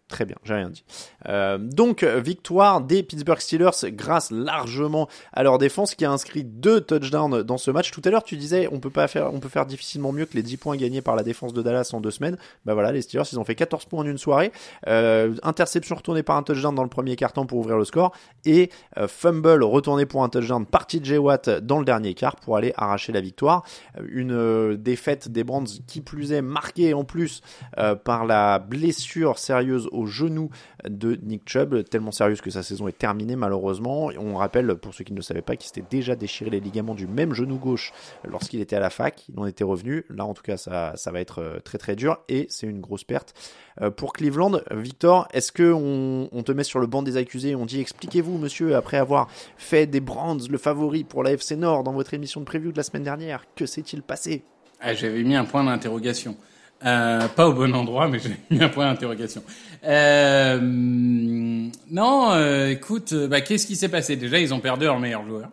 [0.08, 0.84] Très bien, j'ai rien dit.
[1.28, 6.82] Euh, donc, victoire des Pittsburgh Steelers grâce largement à leur défense qui a inscrit deux
[6.82, 7.90] touchdowns dans ce match.
[7.90, 10.34] Tout à l'heure, tu disais on peut pas faire, on peut faire difficilement mieux que
[10.34, 12.36] les 10 points gagnés par la défense de Dallas en deux semaines.
[12.66, 14.52] Bah voilà, les Steelers, ils ont fait 14 points en une soirée.
[14.88, 18.12] Euh, interception retournée par un touchdown dans le premier quart-temps pour ouvrir le score
[18.44, 22.58] et euh, fumble retourné pour un touchdown par TJ Watt dans le dernier quart pour
[22.58, 23.64] aller arracher la victoire.
[24.06, 27.40] Une défaite des Brands qui plus est marquée en plus
[28.04, 30.50] par la blessure sérieuse au genou
[30.88, 34.10] de Nick Chubb, tellement sérieuse que sa saison est terminée malheureusement.
[34.18, 36.94] on rappelle, pour ceux qui ne le savaient pas, qu'il s'était déjà déchiré les ligaments
[36.94, 37.92] du même genou gauche
[38.24, 39.24] lorsqu'il était à la fac.
[39.28, 40.04] Il en était revenu.
[40.10, 42.80] Là, en tout cas, ça, ça va être euh, très très dur et c'est une
[42.80, 43.34] grosse perte.
[43.80, 47.64] Euh, pour Cleveland, Victor, est-ce que on, te met sur le banc des accusés on
[47.64, 51.92] dit expliquez-vous, monsieur, après avoir fait des Brands le favori pour la FC Nord dans
[51.92, 54.44] votre émission de preview de la semaine dernière, que s'est-il passé?
[54.80, 56.36] Ah, J'avais mis un point d'interrogation.
[56.84, 59.42] Euh, pas au bon endroit, mais j'ai mis un point d'interrogation.
[59.84, 64.16] Euh, non, euh, écoute, bah, qu'est-ce qui s'est passé?
[64.16, 65.48] Déjà, ils ont perdu leur meilleur joueur.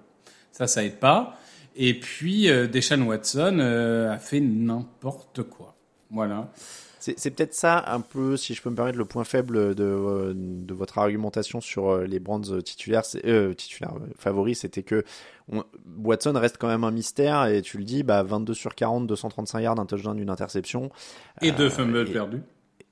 [0.51, 1.37] Ça, ça aide pas.
[1.75, 3.59] Et puis, Deshaun Watson
[4.11, 5.75] a fait n'importe quoi.
[6.09, 6.49] Voilà.
[7.01, 10.73] C'est peut-être ça un peu, si je peux me permettre, le point faible de, de
[10.73, 15.03] votre argumentation sur les brands titulaires, euh, titulaires favoris, c'était que
[16.03, 19.59] Watson reste quand même un mystère et tu le dis, bah 22 sur 40, 235
[19.59, 20.91] yards, un touchdown, une interception.
[21.41, 22.41] Et deux fumbles perdus.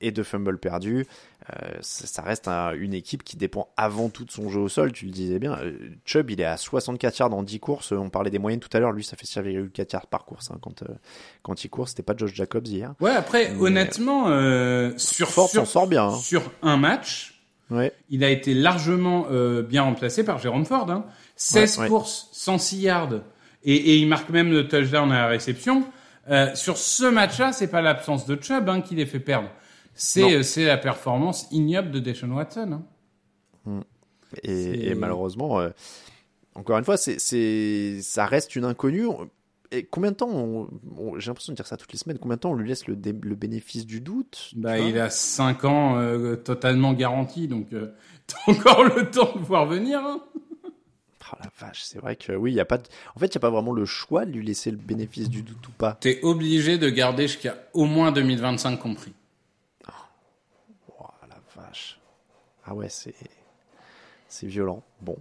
[0.02, 1.06] Et deux fumbles perdus.
[1.50, 5.06] Euh, ça, reste une équipe qui dépend avant tout de son jeu au sol, tu
[5.06, 5.58] le disais bien.
[5.60, 7.92] Euh, Chubb, il est à 64 yards en 10 courses.
[7.92, 8.92] On parlait des moyennes tout à l'heure.
[8.92, 10.88] Lui, ça fait 6,4 yards par course hein, quand, euh,
[11.42, 11.90] quand il court.
[11.90, 12.94] C'était pas Josh Jacobs hier.
[13.00, 14.26] Ouais, après, honnêtement,
[14.98, 16.06] sur, Ford sur, sort bien.
[16.06, 16.18] Hein.
[16.18, 17.94] sur un match, ouais.
[18.10, 19.28] il a été largement
[19.62, 20.90] bien remplacé par Jérôme Ford.
[20.90, 21.06] Hein.
[21.36, 23.14] 16 courses, 106 yards,
[23.64, 25.86] et, et, il marque même le touchdown à la réception.
[26.30, 29.50] Euh, sur ce match-là, c'est pas l'absence de Chubb hein, qui les fait perdre.
[30.00, 32.72] C'est euh, c'est la performance ignoble de Deshaun Watson.
[32.72, 32.84] Hein.
[33.66, 33.82] Hmm.
[34.44, 35.70] Et, et, malheureusement, euh,
[36.56, 39.08] encore une fois, c'est ça reste une inconnue.
[39.72, 40.68] Et combien de temps,
[41.18, 42.96] j'ai l'impression de dire ça toutes les semaines, combien de temps on lui laisse le,
[42.96, 47.94] le bénéfice du doute Bah, il a 5 ans euh, totalement garanti, donc euh,
[48.28, 50.00] t'as encore le temps de voir venir.
[50.00, 50.22] Hein
[51.32, 52.80] Oh la vache, c'est vrai que oui, il y a pas.
[52.80, 52.84] De...
[53.16, 55.44] En fait, il y a pas vraiment le choix de lui laisser le bénéfice du
[55.44, 55.98] doute ou pas.
[56.00, 59.14] T'es obligé de garder jusqu'à au moins 2025 compris.
[61.00, 62.00] Oh la vache.
[62.70, 63.16] Ah ouais, c'est
[64.28, 64.84] c'est violent.
[65.02, 65.18] Bon,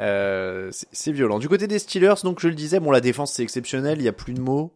[0.00, 1.38] euh, c'est violent.
[1.38, 4.08] Du côté des Steelers, donc je le disais, bon la défense c'est exceptionnel, il y
[4.08, 4.70] a plus de mots.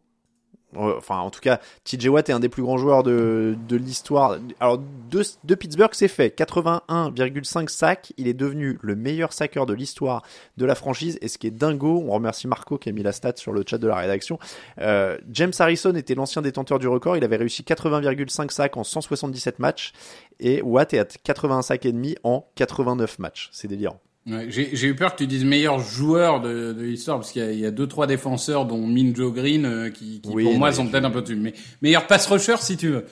[0.77, 4.39] Enfin, en tout cas, TJ Watt est un des plus grands joueurs de, l'histoire.
[4.61, 6.37] Alors, de, de Pittsburgh, c'est fait.
[6.39, 8.13] 81,5 sacs.
[8.17, 10.23] Il est devenu le meilleur saqueur de l'histoire
[10.57, 11.19] de la franchise.
[11.23, 13.65] Et ce qui est dingo, on remercie Marco qui a mis la stat sur le
[13.67, 14.39] chat de la rédaction.
[14.81, 17.17] Euh, James Harrison était l'ancien détenteur du record.
[17.17, 19.93] Il avait réussi 80,5 sacs en 177 matchs.
[20.41, 23.49] Et Watt est à 81 sacs et demi en 89 matchs.
[23.53, 24.01] C'est délirant.
[24.27, 27.61] Ouais, j'ai eu peur que tu dises meilleur joueur de, de l'histoire parce qu'il y,
[27.61, 31.05] y, a deux trois défenseurs dont Minjo Green euh, qui, qui pour moi sont peut-être
[31.05, 31.37] un peu dessus.
[31.37, 33.05] Mais meilleur pass rusher si tu veux.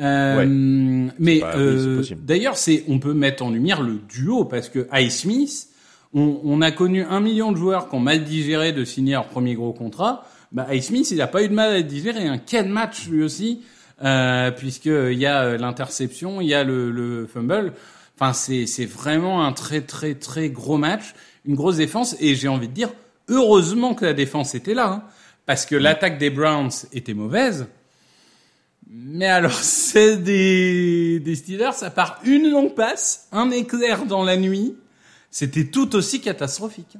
[0.00, 0.46] Euh, ouais.
[1.18, 5.20] Mais euh, oui, d'ailleurs c'est on peut mettre en lumière le duo parce que Ice
[5.20, 5.68] Smith,
[6.14, 9.26] on, on, a connu un million de joueurs qui ont mal digéré de signer leur
[9.26, 10.26] premier gros contrat.
[10.50, 12.26] Bah Ice Smith il a pas eu de mal à digérer.
[12.26, 13.60] Un quel match lui aussi
[14.02, 17.74] euh, puisque il y a l'interception, il y a le, le fumble.
[18.16, 22.48] Enfin, c'est, c'est vraiment un très très très gros match, une grosse défense, et j'ai
[22.48, 22.90] envie de dire,
[23.28, 25.02] heureusement que la défense était là, hein,
[25.46, 27.66] parce que l'attaque des Browns était mauvaise.
[28.88, 34.36] Mais alors, c'est des, des Steelers, à part une longue passe, un éclair dans la
[34.36, 34.76] nuit,
[35.30, 36.96] c'était tout aussi catastrophique.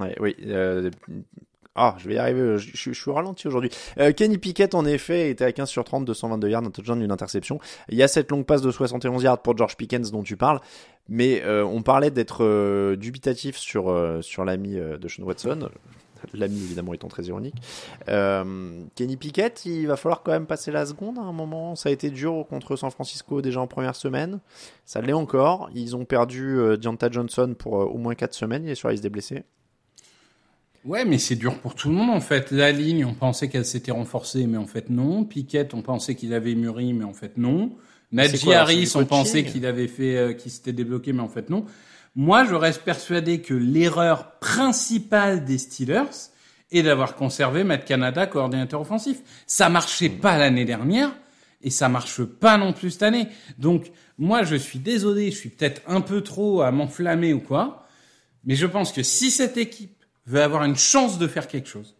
[0.00, 0.90] Ouais, oui, euh,
[1.74, 3.70] ah, je vais y arriver, je, suis ralenti aujourd'hui.
[3.98, 7.10] Euh, Kenny Pickett, en effet, était à 15 sur 30, 222 yards, un touchdown, une
[7.10, 7.60] interception.
[7.88, 10.60] Il y a cette longue passe de 71 yards pour George Pickens dont tu parles,
[11.08, 15.70] mais euh, on parlait d'être euh, dubitatif sur, sur l'ami de Sean Watson.
[16.34, 17.56] L'ami, évidemment, étant très ironique.
[18.06, 21.74] Kenny Pickett, il va falloir quand même passer la seconde à un moment.
[21.74, 24.40] Ça a été dur contre San Francisco déjà en première semaine.
[24.84, 25.68] Ça l'est encore.
[25.74, 28.64] Ils ont perdu Deonta Johnson pour au moins 4 semaines.
[28.64, 29.42] Il est sur la liste des blessés.
[30.84, 32.50] Ouais, mais c'est dur pour tout le monde en fait.
[32.50, 35.24] La ligne, on pensait qu'elle s'était renforcée, mais en fait non.
[35.24, 37.76] Piquet, on pensait qu'il avait mûri, mais en fait non.
[38.10, 41.64] Najee Harris, on pensait qu'il avait fait, euh, qu'il s'était débloqué, mais en fait non.
[42.14, 46.30] Moi, je reste persuadé que l'erreur principale des Steelers
[46.70, 49.18] est d'avoir conservé Matt Canada coordinateur offensif.
[49.46, 51.14] Ça marchait pas l'année dernière
[51.62, 53.28] et ça marche pas non plus cette année.
[53.56, 57.86] Donc, moi, je suis désolé, je suis peut-être un peu trop à m'enflammer ou quoi,
[58.44, 61.96] mais je pense que si cette équipe veut avoir une chance de faire quelque chose,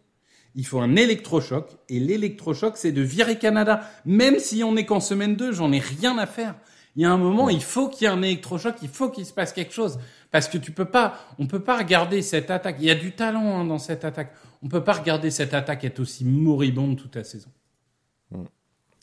[0.55, 1.77] il faut un électrochoc.
[1.89, 3.89] Et l'électrochoc, c'est de virer Canada.
[4.05, 6.55] Même si on est qu'en semaine 2, j'en ai rien à faire.
[6.95, 9.25] Il y a un moment, il faut qu'il y ait un électrochoc, il faut qu'il
[9.25, 9.99] se passe quelque chose.
[10.29, 12.75] Parce que tu peux pas, on peut pas regarder cette attaque.
[12.79, 14.33] Il y a du talent hein, dans cette attaque.
[14.61, 17.49] On peut pas regarder cette attaque être aussi moribonde toute la saison.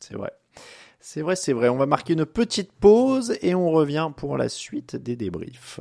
[0.00, 0.33] C'est vrai.
[1.00, 1.68] C'est vrai, c'est vrai.
[1.68, 5.80] On va marquer une petite pause et on revient pour la suite des débriefs.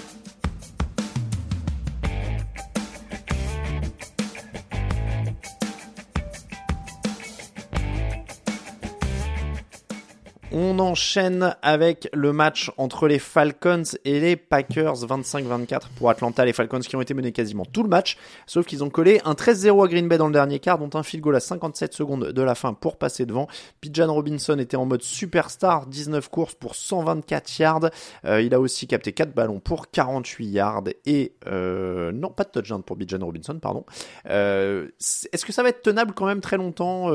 [10.53, 16.43] On enchaîne avec le match entre les Falcons et les Packers 25-24 pour Atlanta.
[16.43, 19.31] Les Falcons qui ont été menés quasiment tout le match, sauf qu'ils ont collé un
[19.31, 22.33] 13-0 à Green Bay dans le dernier quart, dont un field goal à 57 secondes
[22.33, 23.47] de la fin pour passer devant.
[23.79, 27.89] Pijan Robinson était en mode superstar, 19 courses pour 124 yards.
[28.25, 32.49] Euh, il a aussi capté 4 ballons pour 48 yards et euh, non pas de
[32.49, 33.85] touchdown pour Pijan Robinson, pardon.
[34.29, 37.09] Euh, Est-ce que ça va être tenable quand même très longtemps.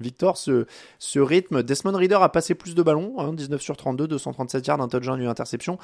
[0.00, 0.66] Victor, ce,
[0.98, 4.80] ce rythme, Desmond Reader a passé plus de ballons, hein, 19 sur 32, 237 yards,
[4.80, 5.78] un touchdown, une interception,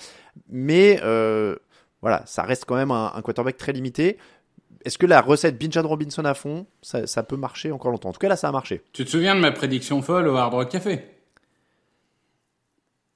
[0.49, 1.57] mais euh,
[2.01, 4.19] voilà, ça reste quand même un, un quarterback très limité.
[4.85, 8.09] Est-ce que la recette Bijan Robinson à fond, ça, ça, peut marcher encore longtemps?
[8.09, 8.83] En tout cas, là, ça a marché.
[8.93, 11.05] Tu te souviens de ma prédiction folle au Hard Rock Café?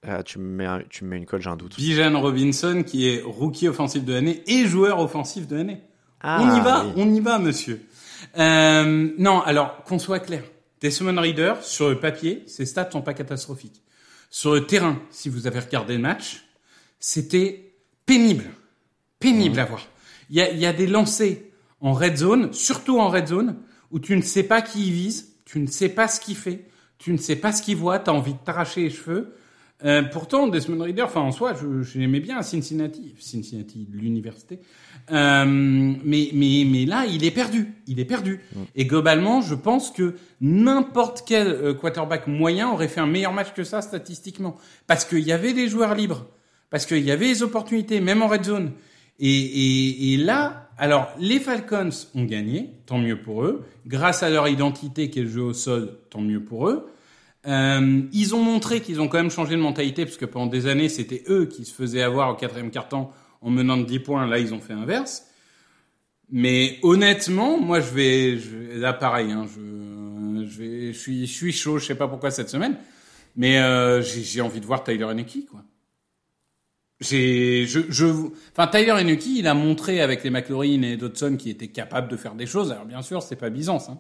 [0.07, 1.77] Euh, tu, me mets un, tu me mets une colle, j'ai un doute.
[1.77, 5.81] Bijan Robinson, qui est rookie offensif de l'année et joueur offensif de l'année.
[6.21, 6.93] Ah, on y va, oui.
[6.97, 7.85] on y va, monsieur.
[8.39, 10.43] Euh, non, alors, qu'on soit clair.
[10.81, 13.83] Desmond Reader, sur le papier, ses stats sont pas catastrophiques.
[14.31, 16.45] Sur le terrain, si vous avez regardé le match,
[17.01, 17.73] c'était
[18.05, 18.51] pénible.
[19.19, 19.61] Pénible mmh.
[19.61, 19.87] à voir.
[20.31, 21.39] Il y a, y des lancers
[21.81, 23.57] en red zone, surtout en red zone,
[23.91, 26.69] où tu ne sais pas qui il vise, tu ne sais pas ce qu'il fait,
[26.99, 29.35] tu ne sais pas ce qu'il voit, tu as envie de t'arracher les cheveux.
[29.85, 34.59] Euh, pourtant, Desmond Reader, enfin en soi, je, je l'aimais bien à Cincinnati, Cincinnati, l'université.
[35.13, 37.75] Euh, mais, mais, mais là, il est perdu.
[37.87, 38.41] Il est perdu.
[38.75, 43.53] Et globalement, je pense que n'importe quel euh, quarterback moyen aurait fait un meilleur match
[43.55, 44.57] que ça statistiquement.
[44.87, 46.27] Parce qu'il y avait des joueurs libres.
[46.71, 48.73] Parce qu'il y avait les opportunités, même en red zone.
[49.21, 53.65] Et, et, et là, alors, les Falcons ont gagné, tant mieux pour eux.
[53.87, 56.89] Grâce à leur identité qui est le jeu au sol, tant mieux pour eux.
[57.47, 60.67] Euh, ils ont montré qu'ils ont quand même changé de mentalité, parce que pendant des
[60.67, 64.27] années, c'était eux qui se faisaient avoir au quatrième quart-temps en menant de 10 points.
[64.27, 65.27] Là, ils ont fait inverse.
[66.31, 71.79] Mais honnêtement, moi, je vais, je là, pareil, hein, je, suis, chaud.
[71.79, 72.77] Je sais pas pourquoi cette semaine,
[73.37, 75.63] mais euh, j'ai envie de voir Tyler Henneke, quoi.
[76.99, 78.07] J'ai, je,
[78.53, 82.17] enfin Tyler Henneke, il a montré avec les McLaurin et Dodson qu'il était capable de
[82.17, 82.73] faire des choses.
[82.73, 83.99] Alors bien sûr, c'est pas Byzance, hein.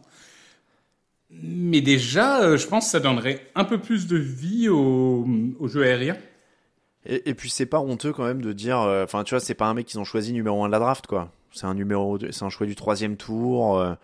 [1.30, 5.26] Mais déjà, euh, je pense que ça donnerait un peu plus de vie au,
[5.58, 6.16] au jeu aérien.
[7.04, 9.54] Et, et puis c'est pas honteux quand même de dire, euh, enfin tu vois, c'est
[9.54, 11.30] pas un mec qu'ils ont choisi numéro 1 de la draft quoi.
[11.52, 13.78] C'est un numéro, c'est un choix du troisième tour.
[13.78, 13.94] euh,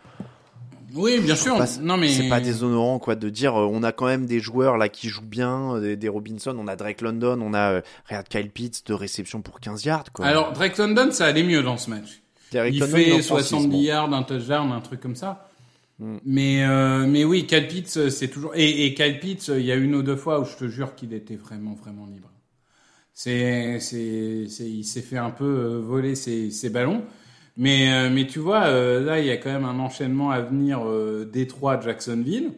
[0.95, 1.57] Oui, bien sûr.
[1.59, 4.77] pas- non mais c'est pas déshonorant quoi de dire on a quand même des joueurs
[4.77, 8.51] là qui jouent bien, des, des Robinson, on a Drake London, on a regarde Kyle
[8.51, 10.27] Pitts de réception pour 15 yards quoi.
[10.27, 12.21] Alors Drake London, ça allait mieux dans ce match.
[12.53, 13.81] Il London, fait en Francis, 70 bon.
[13.81, 15.49] yards, un touchdown, un truc comme ça.
[16.03, 16.19] Mm.
[16.25, 19.95] Mais euh, mais oui, Kyle euh, c'est toujours et, et euh, il y a une
[19.95, 22.29] ou deux fois où je te jure qu'il était vraiment vraiment libre.
[23.15, 27.05] C'est c'est il s'est fait un peu voler ses ballons.
[27.57, 31.25] Mais mais tu vois, là il y a quand même un enchaînement à venir euh,
[31.25, 32.53] Détroit Jacksonville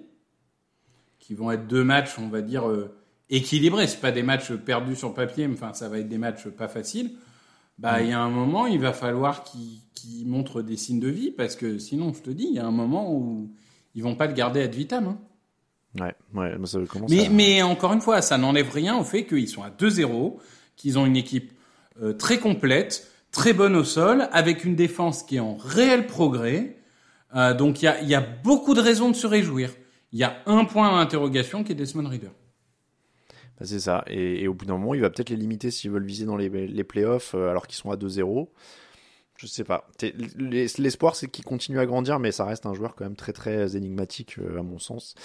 [1.19, 2.65] qui vont être deux matchs, on va dire
[3.31, 3.87] équilibrés.
[3.89, 6.69] C'est pas des matchs perdus sur papier, mais enfin ça va être des matchs pas
[6.69, 7.13] faciles.
[7.79, 11.09] Bah il y a un moment, il va falloir qu'ils qu'ils montrent des signes de
[11.09, 13.51] vie parce que sinon, je te dis, il y a un moment où
[13.95, 15.07] ils vont pas le garder ad vitam.
[15.07, 15.19] Hein.
[16.01, 19.05] Ouais, ouais, mais ça commence Mais, à- mais encore une fois, ça n'enlève rien au
[19.05, 20.39] fait qu'ils sont à 2-0,
[20.77, 21.53] qu'ils ont une équipe
[22.03, 26.77] euh, très complète, très bonne au sol, avec une défense qui est en réel progrès.
[27.37, 29.71] Euh, donc il y a, y a beaucoup de raisons de se réjouir.
[30.13, 32.31] Il y a un point d'interrogation qui est Desmond Reader.
[33.59, 34.05] Bah, c'est ça.
[34.09, 36.37] Et, et au bout d'un moment, il va peut-être les limiter s'ils veulent viser dans
[36.37, 38.49] les, les playoffs euh, alors qu'ils sont à 2-0.
[39.37, 39.89] Je sais pas.
[40.79, 43.77] L'espoir, c'est qu'il continue à grandir, mais ça reste un joueur quand même très très
[43.77, 45.17] énigmatique euh, à mon sens.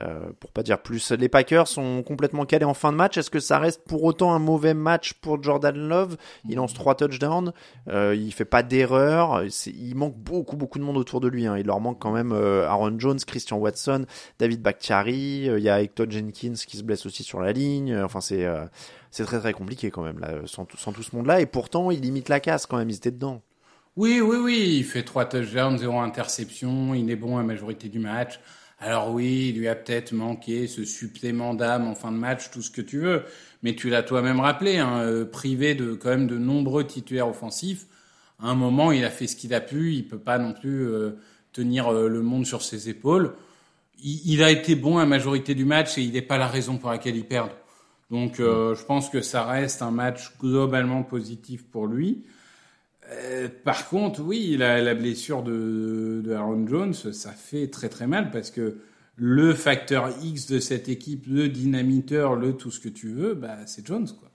[0.00, 1.12] Euh, pour pas dire plus.
[1.12, 3.18] Les Packers sont complètement calés en fin de match.
[3.18, 6.16] Est-ce que ça reste pour autant un mauvais match pour Jordan Love?
[6.48, 7.52] Il lance trois touchdowns.
[7.88, 9.44] Euh, il fait pas d'erreur.
[9.66, 11.46] Il manque beaucoup beaucoup de monde autour de lui.
[11.46, 11.58] hein.
[11.58, 14.06] Il leur manque quand même euh, Aaron Jones, Christian Watson,
[14.38, 15.46] David Bakhtiari.
[15.46, 17.94] euh, Il y a Hector Jenkins qui se blesse aussi sur la ligne.
[17.98, 18.64] Enfin, c'est euh,
[19.10, 21.40] c'est très très compliqué quand même là, sans, tout- ce monde-là.
[21.40, 22.90] Et pourtant, il limite la casse quand même.
[22.90, 23.42] Ils étaient dedans.
[23.96, 27.88] Oui, oui, oui, il fait trois touchdowns, zéro interception, il est bon à la majorité
[27.88, 28.38] du match.
[28.78, 32.62] Alors oui, il lui a peut-être manqué ce supplément d'âme en fin de match, tout
[32.62, 33.24] ce que tu veux,
[33.64, 37.86] mais tu l'as toi-même rappelé, hein, euh, privé de quand même de nombreux titulaires offensifs.
[38.40, 40.86] À un moment, il a fait ce qu'il a pu, il peut pas non plus
[40.86, 41.18] euh,
[41.52, 43.34] tenir euh, le monde sur ses épaules.
[44.00, 46.46] Il, il a été bon à la majorité du match et il n'est pas la
[46.46, 47.50] raison pour laquelle il perd.
[48.10, 52.24] Donc, euh, je pense que ça reste un match globalement positif pour lui.
[53.10, 58.06] Euh, par contre, oui, la, la blessure de, de Aaron Jones, ça fait très très
[58.06, 58.78] mal parce que
[59.16, 63.66] le facteur X de cette équipe, le dynamiteur, le tout ce que tu veux, bah,
[63.66, 64.27] c'est Jones, quoi.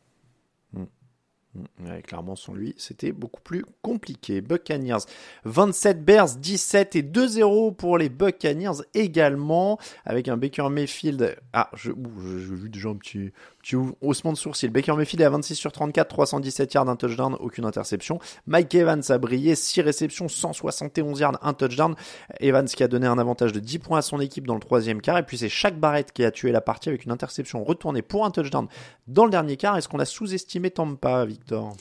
[1.85, 4.41] Ouais, clairement, sans lui, c'était beaucoup plus compliqué.
[4.41, 5.05] Buccaneers
[5.45, 11.37] 27, Bears 17 et 2-0 pour les Buccaneers également, avec un Baker Mayfield.
[11.53, 13.31] Ah, je, je- vu déjà un petit,
[14.01, 14.71] haussement de sourcil.
[14.71, 18.17] Baker Mayfield est à 26 sur 34, 317 yards, un touchdown, aucune interception.
[18.47, 21.93] Mike Evans a brillé, 6 réceptions, 171 yards, un touchdown.
[22.39, 25.01] Evans qui a donné un avantage de 10 points à son équipe dans le troisième
[25.01, 25.19] quart.
[25.19, 28.25] Et puis c'est Shaq Barrett qui a tué la partie avec une interception retournée pour
[28.25, 28.67] un touchdown
[29.07, 29.77] dans le dernier quart.
[29.77, 31.75] Est-ce qu'on a sous-estimé Tampa, Victor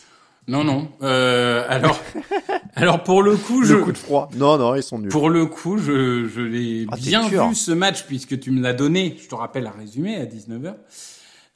[0.48, 0.90] Non, non.
[1.02, 2.00] Euh, alors,
[2.74, 4.28] alors pour le coup, je, Le coup de froid.
[4.34, 5.08] Non, non, ils sont nuls.
[5.08, 8.72] pour le coup, je, je l'ai Ah, bien vu ce match puisque tu me l'as
[8.72, 9.16] donné.
[9.22, 10.74] Je te rappelle un résumé à 19h.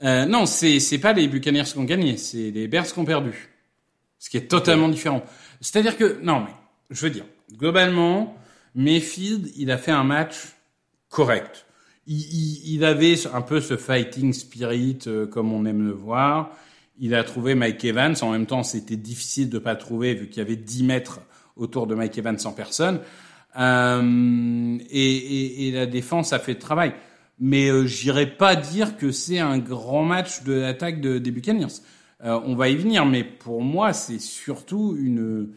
[0.05, 3.05] Euh, non, c'est c'est pas les Buccaneers qui ont gagné, c'est les Bears qui ont
[3.05, 3.49] perdu.
[4.19, 5.23] Ce qui est totalement différent.
[5.61, 6.55] C'est-à-dire que non, mais
[6.91, 7.25] je veux dire,
[7.57, 8.37] globalement,
[8.75, 10.37] Mayfield, il a fait un match
[11.09, 11.65] correct.
[12.07, 16.51] Il, il, il avait un peu ce fighting spirit euh, comme on aime le voir.
[16.99, 18.15] Il a trouvé Mike Evans.
[18.23, 21.21] En même temps, c'était difficile de pas trouver vu qu'il y avait 10 mètres
[21.57, 23.01] autour de Mike Evans sans personne.
[23.59, 26.95] Euh, et, et, et la défense a fait le travail.
[27.39, 31.81] Mais euh, j'irai pas dire que c'est un grand match de l'attaque de, des Buccaneers.
[32.25, 35.51] Euh, on va y venir, mais pour moi, c'est surtout une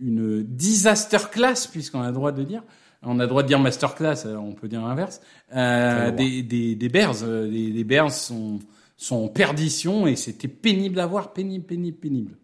[0.00, 2.62] une disaster class, puisqu'on a le droit de dire,
[3.02, 5.20] on a le droit de dire masterclass, euh, on peut dire l'inverse.
[5.54, 8.58] Euh, des, des, des Bears, euh, des, des Bears sont,
[9.04, 12.36] sont en perdition et c'était pénible à voir, pénible, pénible, pénible.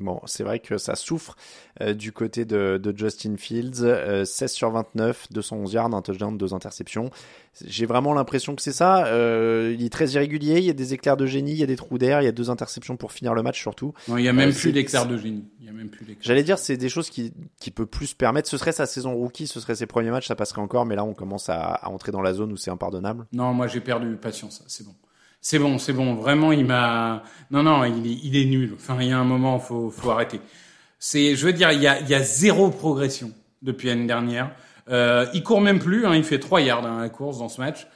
[0.00, 1.36] Bon, c'est vrai que ça souffre
[1.80, 3.82] euh, du côté de, de Justin Fields.
[3.84, 7.10] Euh, 16 sur 29, 211 yards, un touchdown, deux interceptions.
[7.64, 9.06] J'ai vraiment l'impression que c'est ça.
[9.06, 11.66] Euh, il est très irrégulier, il y a des éclairs de génie, il y a
[11.66, 13.94] des trous d'air, il y a deux interceptions pour finir le match surtout.
[14.08, 15.44] Non, il y a même Euh, plus c'est- d'éclair de génie.
[16.20, 18.48] J'allais dire, c'est des choses qui, qui peut plus se permettre.
[18.48, 21.04] Ce serait sa saison rookie, ce serait ses premiers matchs, ça passerait encore, mais là
[21.04, 23.26] on commence à, à entrer dans la zone où c'est impardonnable.
[23.32, 24.64] Non, moi j'ai perdu patience.
[24.66, 24.94] C'est bon.
[25.46, 26.14] C'est bon, c'est bon.
[26.14, 27.22] Vraiment, il m'a.
[27.50, 28.72] Non, non, il est, il est nul.
[28.76, 30.40] Enfin, il y a un moment, faut, faut arrêter.
[30.98, 33.30] C'est, je veux dire, il y a, il y a zéro progression
[33.60, 34.52] depuis l'année dernière.
[34.88, 36.06] Euh, il court même plus.
[36.06, 37.86] Hein, il fait trois yards à la course dans ce match.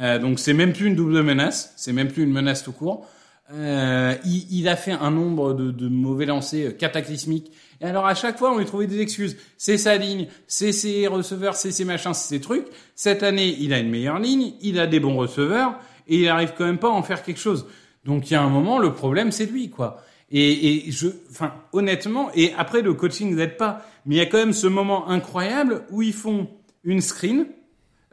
[0.00, 1.72] Euh, donc c'est même plus une double menace.
[1.76, 3.06] C'est même plus une menace tout court.
[3.52, 7.52] Euh, il, il a fait un nombre de, de mauvais lancers euh, cataclysmiques.
[7.80, 9.36] Et alors à chaque fois, on lui trouvait des excuses.
[9.58, 12.66] C'est sa ligne, c'est ses receveurs, c'est ses machins, c'est ses trucs.
[12.96, 16.52] Cette année, il a une meilleure ligne, il a des bons receveurs, et il arrive
[16.56, 17.66] quand même pas à en faire quelque chose.
[18.04, 20.02] Donc il y a un moment, le problème, c'est lui, quoi.
[20.30, 24.26] Et, et je, enfin, honnêtement, et après le coaching n'aide pas, mais il y a
[24.26, 26.48] quand même ce moment incroyable où ils font
[26.82, 27.46] une screen,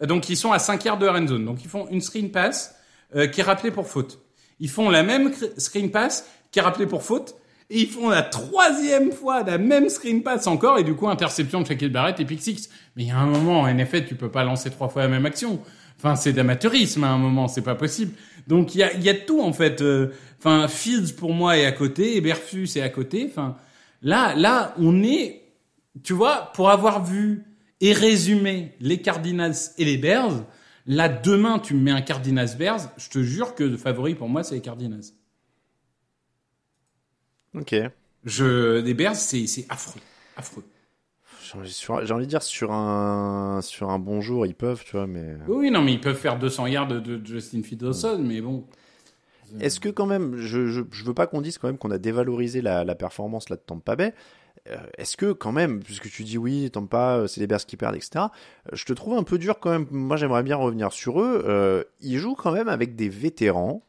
[0.02, 2.30] euh, donc ils sont à 5 yards de end zone, donc ils font une screen
[2.32, 2.76] pass
[3.16, 4.20] euh, qui est rappelée pour faute.
[4.60, 7.36] Ils font la même cr- screen pass qui est rappelée pour faute,
[7.72, 11.62] et ils font la troisième fois la même screen pass encore, et du coup interception
[11.62, 12.42] de Shaquille Barrett et pick.
[12.96, 15.08] Mais il y a un moment, en effet, tu peux pas lancer trois fois la
[15.08, 15.60] même action.
[16.04, 18.12] Enfin, c'est d'amateurisme à un moment, c'est pas possible.
[18.48, 19.82] Donc il y a, y a tout en fait.
[19.82, 23.26] euh, Enfin, Fields pour moi est à côté, Berfus est à côté.
[23.30, 23.56] Enfin,
[24.02, 25.42] là, là, on est,
[26.04, 27.46] tu vois, pour avoir vu
[27.80, 30.44] et résumé les Cardinals et les Bears,
[30.86, 34.28] là demain tu me mets un Cardinals Bears, je te jure que le favori pour
[34.28, 35.04] moi c'est les Cardinals.
[37.54, 37.76] Ok.
[38.26, 40.02] Je, les Bears c'est c'est affreux,
[40.36, 40.66] affreux.
[41.64, 45.36] J'ai envie de dire sur un, sur un bon jour, ils peuvent, tu vois, mais.
[45.48, 48.66] Oui, non, mais ils peuvent faire 200 yards de, de Justin Fields, mais bon.
[49.60, 52.00] Est-ce que quand même, je, je, je veux pas qu'on dise quand même qu'on a
[52.00, 54.14] dévalorisé la, la performance là de Tampa Bay.
[54.72, 57.78] Euh, Est-ce que quand même, puisque tu dis oui, Tampa, euh, c'est les Bears qui
[57.78, 58.12] perdent, etc.
[58.16, 59.86] euh, Je te trouve un peu dur quand même.
[59.92, 61.44] Moi, j'aimerais bien revenir sur eux.
[61.48, 63.84] Euh, ils jouent quand même avec des vétérans.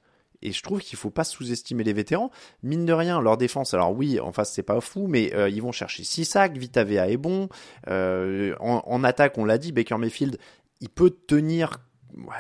[0.45, 2.31] Et je trouve qu'il faut pas sous-estimer les vétérans.
[2.63, 5.63] Mine de rien, leur défense, alors oui, en face c'est pas fou, mais euh, ils
[5.63, 7.49] vont chercher 6 sacs, Vitavea est bon.
[7.89, 10.39] Euh, en, attaque, on l'a dit, Baker Mayfield,
[10.81, 11.79] il peut tenir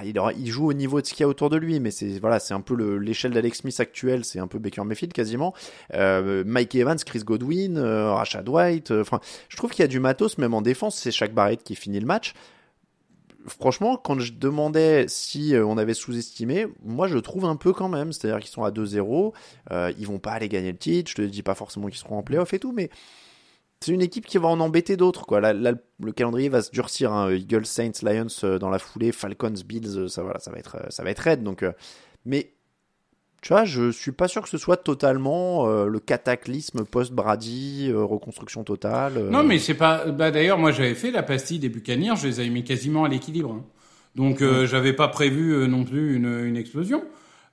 [0.04, 2.20] il, il joue au niveau de ce qu'il y a autour de lui, mais c'est
[2.20, 5.52] voilà, c'est un peu le- l'échelle d'Alex Smith actuelle, c'est un peu Baker Mayfield quasiment.
[5.94, 8.92] Euh, Mike Evans, Chris Godwin, Rashad White.
[8.92, 10.96] Enfin, je trouve qu'il y a du matos même en défense.
[10.96, 12.34] C'est Shaq Barrett qui finit le match.
[13.46, 17.88] Franchement, quand je demandais si euh, on avait sous-estimé, moi je trouve un peu quand
[17.88, 18.12] même.
[18.12, 19.32] C'est-à-dire qu'ils sont à 2-0,
[19.70, 21.10] euh, ils vont pas aller gagner le titre.
[21.10, 22.90] Je te dis pas forcément qu'ils seront en playoff et tout, mais
[23.80, 25.38] c'est une équipe qui va en embêter d'autres.
[25.38, 27.12] Là, le calendrier va se durcir.
[27.12, 27.30] Hein.
[27.32, 30.86] Eagles, Saints, Lions euh, dans la foulée, Falcons, Bills, euh, ça, voilà, ça, va être,
[30.88, 31.42] ça va être raide.
[31.42, 31.64] Donc,
[32.24, 32.53] mais
[33.44, 38.02] tu vois, je suis pas sûr que ce soit totalement euh, le cataclysme post-Brady, euh,
[38.02, 39.18] reconstruction totale.
[39.18, 39.28] euh.
[39.28, 40.06] Non, mais c'est pas.
[40.06, 43.08] Bah d'ailleurs, moi j'avais fait la pastille des Buccaneers, je les avais mis quasiment à
[43.10, 43.52] l'équilibre.
[43.52, 43.64] hein.
[44.14, 47.04] Donc euh, j'avais pas prévu euh, non plus une, une explosion.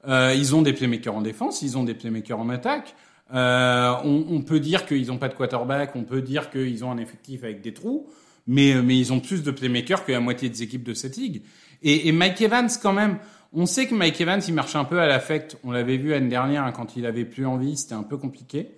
[0.07, 2.95] Euh, ils ont des playmakers en défense, ils ont des playmakers en attaque.
[3.33, 6.91] Euh, on, on peut dire qu'ils ont pas de quarterback, on peut dire qu'ils ont
[6.91, 8.07] un effectif avec des trous,
[8.47, 11.41] mais mais ils ont plus de playmakers que la moitié des équipes de cette ligue.
[11.83, 13.17] Et, et Mike Evans quand même.
[13.53, 15.57] On sait que Mike Evans, il marche un peu à l'affect.
[15.63, 18.71] On l'avait vu l'année dernière hein, quand il avait plus envie, c'était un peu compliqué.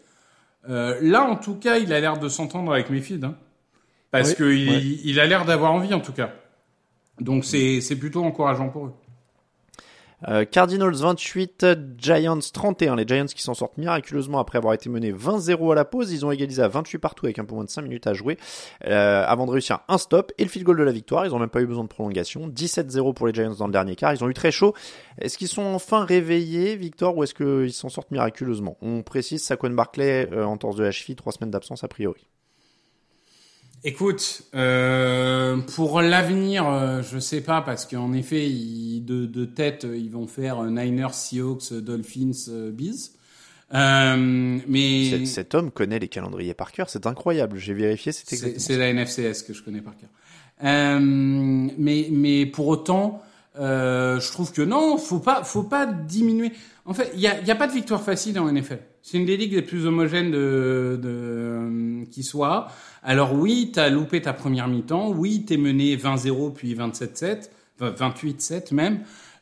[0.69, 3.36] Euh, là, en tout cas, il a l'air de s'entendre avec Mayfield, hein.
[4.11, 4.82] parce Oui, que il, ouais.
[5.03, 6.32] il a l'air d'avoir envie, en tout cas.
[7.19, 8.93] Donc c'est plutôt encourageant pour eux.
[10.28, 11.65] Euh, Cardinals 28,
[11.97, 12.95] Giants 31.
[12.95, 16.11] Les Giants qui s'en sortent miraculeusement après avoir été menés 20-0 à la pause.
[16.11, 18.38] Ils ont égalisé à 28 partout avec un peu moins de 5 minutes à jouer
[18.86, 21.26] euh, avant de réussir un stop et le field goal de la victoire.
[21.26, 22.47] Ils ont même pas eu besoin de prolongation.
[22.47, 24.13] 17-0 pour les Giants dans le dernier quart.
[24.13, 24.74] Ils ont eu très chaud.
[25.19, 28.78] Est-ce qu'ils sont enfin réveillés, Victor, ou est-ce qu'ils s'en sortent miraculeusement?
[28.82, 32.28] On précise Saquon Barclay euh, en torse de la cheville, 3 semaines d'absence a priori.
[33.86, 39.86] Écoute, euh, pour l'avenir, euh, je sais pas parce qu'en effet, ils- de, de tête,
[39.93, 43.11] ils vont faire Niners, Seahawks, Dolphins, euh, Bees.
[43.73, 47.57] Euh, mais Cet, cet homme connaît les calendriers par cœur, c'est incroyable.
[47.57, 50.09] J'ai vérifié, c'est exactement c'est la NFCS que je connais par cœur.
[50.63, 53.21] Euh, mais, mais pour autant,
[53.59, 56.53] euh, je trouve que non, faut pas, faut pas diminuer.
[56.86, 58.79] En fait, il y a, y a pas de victoire facile en NFL.
[59.05, 62.69] C'est une des ligues les plus homogènes de, de euh, qui soit.
[63.03, 65.11] Alors oui, t'as loupé ta première mi-temps.
[65.11, 67.49] Oui, t'es mené 20-0 puis 27-7,
[67.81, 69.01] enfin, 28-7 même.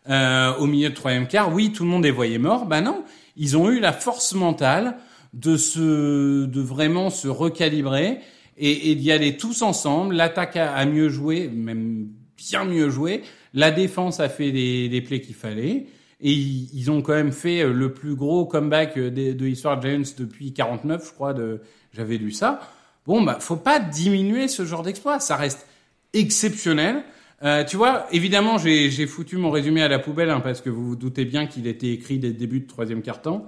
[0.10, 2.66] Euh, au milieu de troisième quart, oui, tout le monde est voyé mort.
[2.66, 3.04] Ben non,
[3.38, 4.98] ils ont eu la force mentale
[5.34, 8.18] de se, de vraiment se recalibrer
[8.58, 10.16] et, et d'y aller tous ensemble.
[10.16, 13.22] L'attaque a, a, mieux joué, même bien mieux joué.
[13.54, 15.86] La défense a fait des, des plays qu'il fallait.
[16.22, 20.54] Et ils, ont quand même fait le plus gros comeback de, de l'histoire Giants depuis
[20.54, 21.34] 49, je crois.
[21.34, 21.62] De,
[21.94, 22.60] j'avais lu ça.
[23.06, 25.20] Bon, bah, faut pas diminuer ce genre d'exploit.
[25.20, 25.68] Ça reste
[26.14, 27.04] exceptionnel.
[27.44, 30.90] Euh, tu vois, évidemment, j'ai foutu mon résumé à la poubelle hein, parce que vous
[30.90, 33.48] vous doutez bien qu'il était écrit dès le début de troisième quart-temps.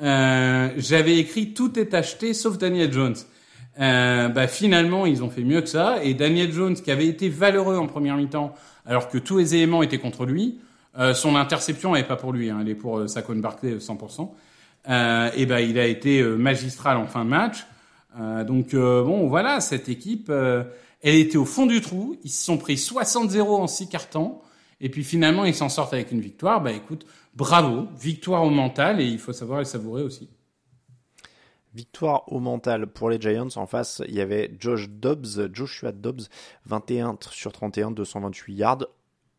[0.00, 3.16] Euh, J'avais écrit tout est acheté sauf Daniel Jones.
[3.80, 6.04] Euh, bah finalement, ils ont fait mieux que ça.
[6.04, 8.54] Et Daniel Jones, qui avait été valeureux en première mi-temps,
[8.86, 10.58] alors que tous les éléments étaient contre lui,
[10.98, 14.30] euh, son interception n'est pas pour lui, hein, elle est pour euh, Saquon Barkley 100%.
[14.88, 17.64] Euh, et ben, il a été magistral en fin de match.
[18.46, 22.16] donc bon, voilà, cette équipe elle était au fond du trou.
[22.22, 24.40] Ils se sont pris 60-0 en six cartons.
[24.80, 26.60] Et puis finalement, ils s'en sortent avec une victoire.
[26.60, 27.88] Bah écoute, bravo.
[27.98, 30.28] Victoire au mental et il faut savoir le savourer aussi.
[31.74, 33.48] Victoire au mental pour les Giants.
[33.56, 36.28] En face, il y avait Josh Dobbs, Joshua Dobbs,
[36.66, 38.86] 21 sur 31, 228 yards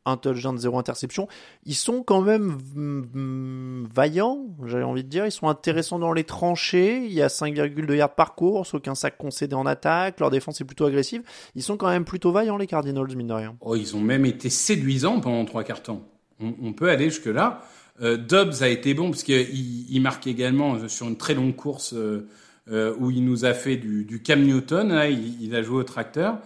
[0.05, 1.27] un touchdown, zéro interception.
[1.65, 5.25] Ils sont quand même mm, vaillants, j'avais envie de dire.
[5.25, 7.05] Ils sont intéressants dans les tranchées.
[7.05, 10.19] Il y a 5,2 yards par course, aucun sac concédé en attaque.
[10.19, 11.23] Leur défense est plutôt agressive.
[11.55, 13.55] Ils sont quand même plutôt vaillants, les Cardinals, mine de rien.
[13.61, 16.01] Oh, ils ont même été séduisants pendant trois quarts temps.
[16.39, 17.61] On, peut aller jusque-là.
[18.01, 21.93] Euh, Dobbs a été bon parce qu'il il marque également sur une très longue course
[21.93, 22.27] euh,
[22.69, 24.99] euh, où il nous a fait du, Cam Newton.
[25.39, 26.39] il, a joué au tracteur.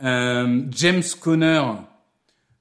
[0.00, 1.62] James Conner,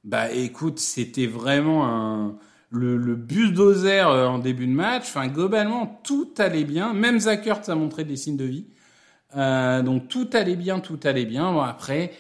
[0.05, 2.37] bah écoute, c'était vraiment un,
[2.69, 5.03] le, le bulldozer euh, en début de match.
[5.07, 6.93] Enfin, globalement, tout allait bien.
[6.93, 8.67] Même Zach Ertz a montré des signes de vie.
[9.35, 11.51] Euh, donc tout allait bien, tout allait bien.
[11.51, 12.13] Bon, après,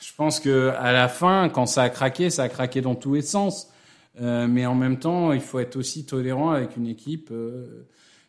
[0.00, 3.14] je pense que à la fin, quand ça a craqué, ça a craqué dans tous
[3.14, 3.70] les sens.
[4.20, 7.86] Euh, mais en même temps, il faut être aussi tolérant avec une équipe euh,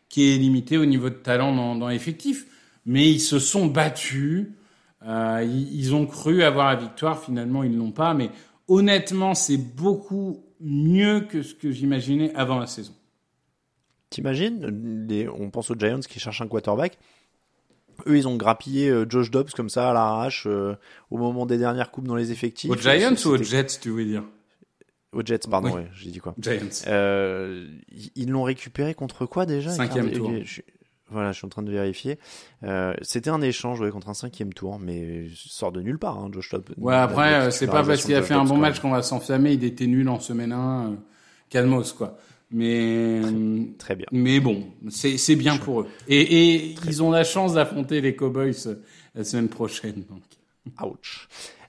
[0.08, 2.46] qui est limitée au niveau de talent dans, dans l'effectif.
[2.86, 4.52] Mais ils se sont battus.
[5.04, 8.14] Euh, ils, ont cru avoir la victoire, finalement ils l'ont pas.
[8.14, 8.30] Mais
[8.68, 12.94] honnêtement, c'est beaucoup mieux que ce que j'imaginais avant la saison.
[14.10, 16.98] T'imagines On pense aux Giants qui cherchent un quarterback.
[18.06, 20.76] Eux, ils ont grappillé euh, Josh Dobbs comme ça à l'arrache euh,
[21.10, 22.70] au moment des dernières coupes dans les effectifs.
[22.70, 24.22] Aux Giants ou aux Jets, tu veux dire?
[25.12, 25.82] Aux Jets, pardon, oui.
[25.94, 26.34] j'ai dit quoi?
[26.38, 26.66] Giants.
[28.16, 29.70] ils l'ont récupéré contre quoi déjà?
[29.70, 30.30] Cinquième tour.
[31.10, 32.18] Voilà, je suis en train de vérifier.
[32.64, 36.30] Euh, c'était un échange ouais, contre un cinquième tour, mais sort de nulle part, hein,
[36.32, 36.70] Josh Top.
[36.78, 39.52] Ouais, après, euh, c'est pas parce qu'il a fait un bon match qu'on va s'enflammer.
[39.52, 40.86] Il était nul en semaine 1.
[40.86, 40.94] Euh,
[41.48, 42.18] calmos, quoi.
[42.50, 43.20] Mais
[43.78, 44.06] très, bien.
[44.12, 45.86] Mais bon, c'est bien pour eux.
[46.08, 46.20] Et,
[46.54, 48.54] et ils ont la chance d'affronter les Cowboys
[49.14, 50.04] la semaine prochaine.
[50.08, 50.22] Donc.
[50.82, 51.28] Ouch.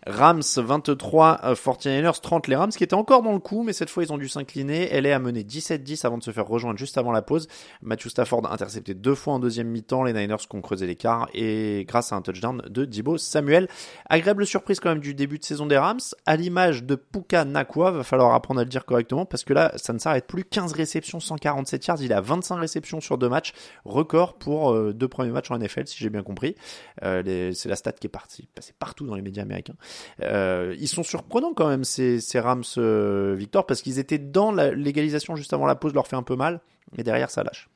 [0.10, 2.48] Rams 23, 49ers 30.
[2.48, 4.88] Les Rams qui étaient encore dans le coup, mais cette fois ils ont dû s'incliner.
[4.92, 7.50] Elle est à mener 17-10 avant de se faire rejoindre juste avant la pause.
[7.82, 10.06] Matthew Stafford intercepté deux fois en deuxième mi-temps.
[10.06, 13.68] Les Niners qui ont creusé l'écart et grâce à un touchdown de Dibo Samuel.
[14.10, 16.00] Agréable surprise quand même du début de saison des Rams.
[16.26, 19.74] À l'image de Puka Nakua, va falloir apprendre à le dire correctement parce que là
[19.76, 20.46] ça ne s'arrête plus.
[20.46, 22.02] 15 réceptions, 147 yards.
[22.02, 23.52] Il a 25 réceptions sur deux matchs.
[23.84, 26.56] Record pour euh, deux premiers matchs en NFL si j'ai bien compris.
[27.04, 29.76] Euh, c'est la stat qui est partie, passée partout dans les médias américains.
[30.22, 34.72] Euh, ils sont surprenants quand même ces, Rams euh, Victor parce qu'ils étaient dans la
[34.72, 36.62] légalisation juste avant la pause, leur fait un peu mal,
[36.98, 37.70] mais derrière ça lâche.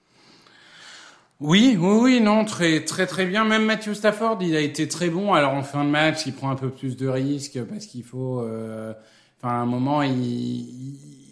[1.40, 3.46] Oui, oui, oui, non, très, très, très bien.
[3.46, 5.34] Même Matthew Stafford, il a été très bon.
[5.34, 8.42] Alors en fin de match, il prend un peu plus de risques parce qu'il faut,
[8.42, 8.94] euh,
[9.42, 10.22] enfin, à un moment, il,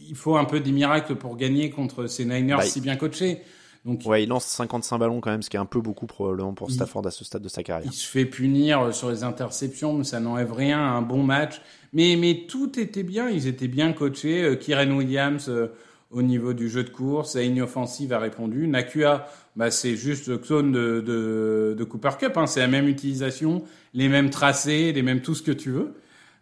[0.10, 3.44] il, faut un peu des miracles pour gagner contre ces Niners bah, si bien coachés.
[3.86, 6.54] Donc, ouais, il lance 55 ballons quand même, ce qui est un peu beaucoup probablement
[6.54, 7.90] pour Stafford à ce stade de sa carrière.
[7.90, 11.62] Il se fait punir sur les interceptions, mais ça n'enlève rien à un bon match.
[11.94, 14.44] Mais, mais tout était bien, ils étaient bien coachés.
[14.44, 15.68] Euh, Kyren Williams euh,
[16.12, 18.68] au niveau du jeu de course, la ligne offensive a répondu.
[18.68, 22.48] Nakua, bah, c'est juste le clone de, de, de Cooper Cup, hein.
[22.48, 23.64] c'est la même utilisation,
[23.94, 25.94] les mêmes tracés, les mêmes tout ce que tu veux.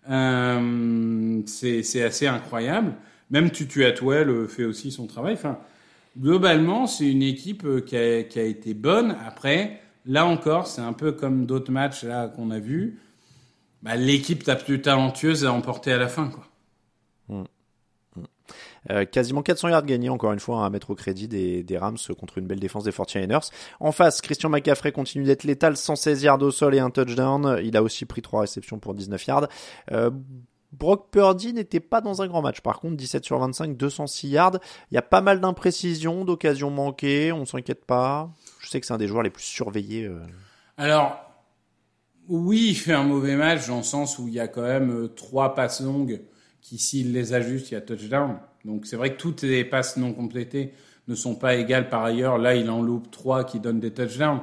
[0.09, 2.93] Euh, c'est assez incroyable.
[3.29, 5.33] Même Tutu Atwell fait aussi son travail.
[5.33, 5.59] Enfin,
[6.18, 9.15] globalement, c'est une équipe euh, qui a, été bonne.
[9.26, 12.05] Après, là encore, c'est un peu comme d'autres matchs
[12.36, 12.99] qu'on a vus.
[13.84, 16.45] Bah, l'équipe la plus talentueuse a emporté à la fin, quoi.
[17.30, 17.43] Mmh.
[18.15, 18.24] Mmh.
[18.89, 22.38] Euh, quasiment 400 yards gagnés, encore une fois, à mettre au crédit des, Rams contre
[22.38, 23.49] une belle défense des 49ers.
[23.80, 27.59] En face, Christian McCaffrey continue d'être létal, 116 yards au sol et un touchdown.
[27.63, 29.47] Il a aussi pris 3 réceptions pour 19 yards.
[29.91, 30.09] Euh,
[30.72, 32.61] Brock Purdy n'était pas dans un grand match.
[32.61, 34.59] Par contre, 17 sur 25, 206 yards.
[34.91, 37.32] Il y a pas mal d'imprécisions, d'occasions manquées.
[37.32, 38.30] On s'inquiète pas.
[38.59, 40.05] Je sais que c'est un des joueurs les plus surveillés.
[40.05, 40.20] Euh.
[40.78, 41.20] Alors,
[42.28, 44.91] oui, il fait un mauvais match dans le sens où il y a quand même
[44.91, 46.22] euh, trois passes longues
[46.61, 48.38] qui, s'il les ajuste, il y a touchdown.
[48.65, 50.74] Donc c'est vrai que toutes les passes non complétées
[51.07, 52.38] ne sont pas égales par ailleurs.
[52.38, 54.41] Là, il en loupe trois qui donnent des touchdowns.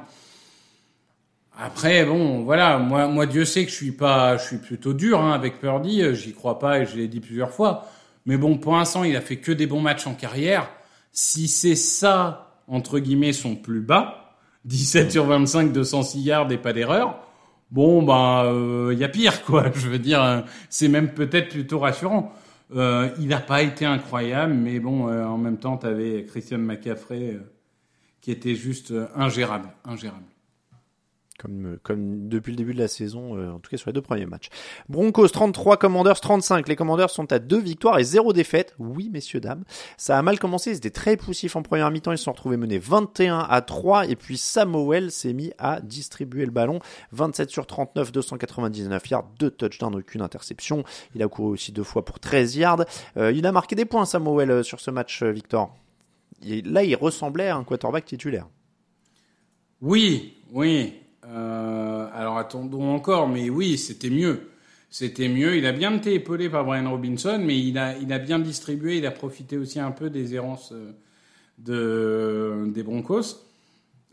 [1.57, 5.21] Après, bon, voilà, moi, moi, Dieu sait que je suis pas, je suis plutôt dur
[5.21, 6.01] hein, avec Purdy.
[6.01, 7.87] euh, J'y crois pas et je l'ai dit plusieurs fois.
[8.25, 10.69] Mais bon, pour l'instant, il a fait que des bons matchs en carrière.
[11.13, 14.35] Si c'est ça, entre guillemets, son plus bas,
[14.65, 17.19] 17 sur 25, 206 yards et pas d'erreur,
[17.71, 18.51] bon, bah,
[18.91, 19.71] il y a pire, quoi.
[19.75, 22.33] Je veux dire, euh, c'est même peut-être plutôt rassurant.
[22.75, 26.57] Euh, il n'a pas été incroyable, mais bon, euh, en même temps, tu avais Christian
[26.57, 27.53] McCaffrey euh,
[28.21, 30.25] qui était juste euh, ingérable, ingérable.
[31.37, 34.01] Comme, comme depuis le début de la saison, euh, en tout cas sur les deux
[34.01, 34.47] premiers matchs.
[34.87, 36.67] Broncos 33, Commanders 35.
[36.69, 38.73] Les Commanders sont à deux victoires et zéro défaite.
[38.79, 39.65] Oui, messieurs, dames.
[39.97, 42.13] Ça a mal commencé, ils étaient très poussifs en première mi-temps.
[42.13, 44.07] Ils se sont retrouvés menés 21 à 3.
[44.07, 46.79] Et puis Samuel s'est mis à distribuer le ballon.
[47.11, 50.83] 27 sur 39, 299 yards, deux touchdowns, aucune interception.
[51.15, 52.85] Il a couru aussi deux fois pour 13 yards.
[53.17, 55.75] Euh, il a marqué des points, Samuel, euh, sur ce match, euh, Victor.
[56.45, 58.47] Et là, il ressemblait à un quarterback titulaire.
[59.81, 60.93] Oui, oui.
[61.27, 64.49] Euh, alors attendons encore, mais oui, c'était mieux.
[64.89, 65.57] C'était mieux.
[65.57, 68.97] Il a bien été épaulé par Brian Robinson, mais il a, il a bien distribué.
[68.97, 70.91] Il a profité aussi un peu des errances euh,
[71.57, 73.45] de, des Broncos.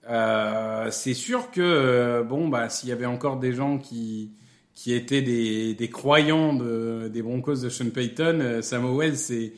[0.09, 4.33] Euh, c'est sûr que bon, bah, s'il y avait encore des gens qui
[4.75, 9.53] qui étaient des, des croyants de, des Broncos de Sean Payton, euh, Samuel, c'est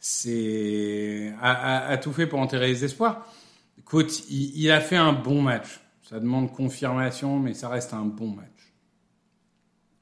[0.00, 3.26] c'est a, tout fait pour enterrer les espoirs.
[3.78, 5.80] Écoute, il a fait un bon match.
[6.08, 8.72] Ça demande confirmation, mais ça reste un bon match.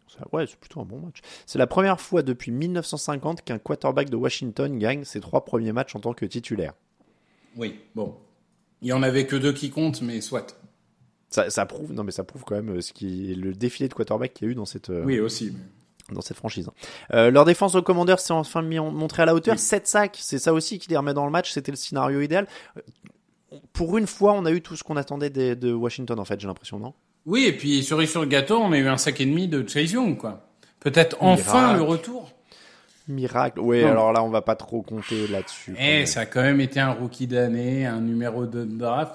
[0.08, 1.20] Ça- Ouais, c'est plutôt un bon match.
[1.46, 5.96] C'est la première fois depuis 1950 qu'un quarterback de Washington gagne ses trois premiers matchs
[5.96, 6.74] en tant que titulaire.
[7.56, 8.14] Oui, bon.
[8.82, 10.58] Il y en avait que deux qui comptent, mais soit.
[11.30, 13.94] Ça, ça prouve, non mais ça prouve quand même euh, ce qui le défilé de
[13.94, 15.52] quarterback qu'il y a eu dans cette, euh, Oui, aussi.
[16.12, 16.68] dans cette franchise.
[17.12, 19.58] Euh, leur défense au commandeur s'est enfin montrée à la hauteur.
[19.58, 21.50] 7 sacs, c'est ça aussi qui les remet dans le match.
[21.50, 22.46] C'était le scénario idéal.
[23.72, 26.46] Pour une fois, on a eu tout ce qu'on attendait de Washington en fait, j'ai
[26.46, 26.94] l'impression, non?
[27.26, 29.66] Oui, et puis cerise sur le gâteau, on a eu un sac et demi de
[29.66, 30.46] Chase Young, quoi.
[30.80, 31.76] Peut-être enfin Miracle.
[31.78, 32.30] le retour.
[33.08, 33.60] Miracle.
[33.60, 33.88] Oui, Non.
[33.90, 35.74] alors là, on va pas trop compter là-dessus.
[35.78, 39.12] Eh, ça a quand même été un rookie d'année, un numéro de draft.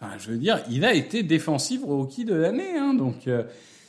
[0.00, 3.44] Enfin, je veux dire, il a été défensif rookie de l'année, hein, donc euh,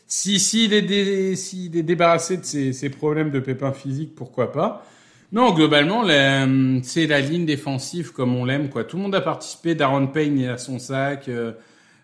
[0.08, 4.52] si s'il est, dé- s'il est débarrassé de ses, ses problèmes de pépins physiques, pourquoi
[4.52, 4.86] pas
[5.34, 6.04] Non, globalement,
[6.84, 8.84] c'est la ligne défensive comme on l'aime, quoi.
[8.84, 9.74] Tout le monde a participé.
[9.74, 11.54] Darren Payne il a son sac, euh,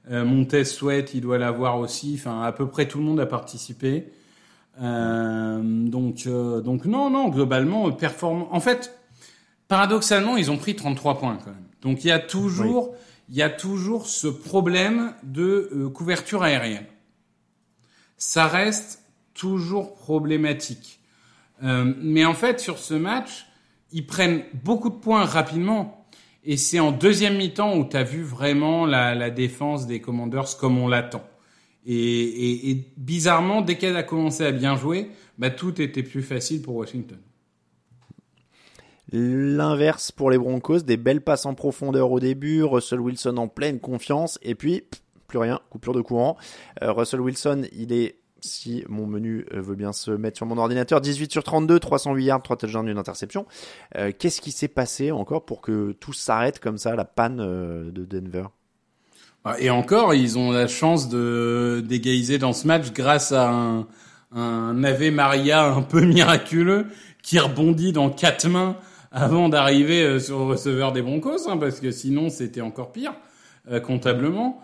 [0.09, 2.15] euh, Montez Sweat, il doit l'avoir aussi.
[2.17, 4.11] Enfin, à peu près tout le monde a participé.
[4.81, 8.47] Euh, donc, euh, donc non, non, globalement, performant.
[8.51, 8.99] En fait,
[9.67, 11.67] paradoxalement, ils ont pris 33 points quand même.
[11.83, 12.95] Donc il y a toujours,
[13.29, 16.87] il y a toujours ce problème de couverture aérienne.
[18.17, 19.03] Ça reste
[19.35, 20.98] toujours problématique.
[21.63, 23.47] Euh, mais en fait, sur ce match,
[23.91, 26.07] ils prennent beaucoup de points rapidement.
[26.43, 30.77] Et c'est en deuxième mi-temps où tu as vu vraiment la, défense des Commanders comme
[30.77, 31.23] on l'attend.
[31.85, 36.75] Et, bizarrement, dès qu'elle a commencé à bien jouer, bah, tout était plus facile pour
[36.75, 37.17] Washington.
[39.11, 43.79] L'inverse pour les Broncos, des belles passes en profondeur au début, Russell Wilson en pleine
[43.79, 44.83] confiance, et puis
[45.29, 46.37] plus rien, coupure de courant.
[46.83, 50.57] Euh, Russell Wilson, il est, si mon menu euh, veut bien se mettre sur mon
[50.57, 53.45] ordinateur, 18 sur 32, 308 yards, 3 touchdowns, une interception.
[53.97, 57.91] Euh, Qu'est-ce qui s'est passé encore pour que tout s'arrête comme ça, la panne euh,
[57.91, 58.45] de Denver?
[59.45, 63.87] Ah, Et encore, ils ont la chance de d'égaliser dans ce match grâce à un,
[64.33, 66.87] un Ave Maria un peu miraculeux
[67.23, 68.77] qui rebondit dans quatre mains
[69.11, 73.13] avant d'arriver sur le receveur des Broncos, hein, parce que sinon c'était encore pire
[73.85, 74.61] comptablement.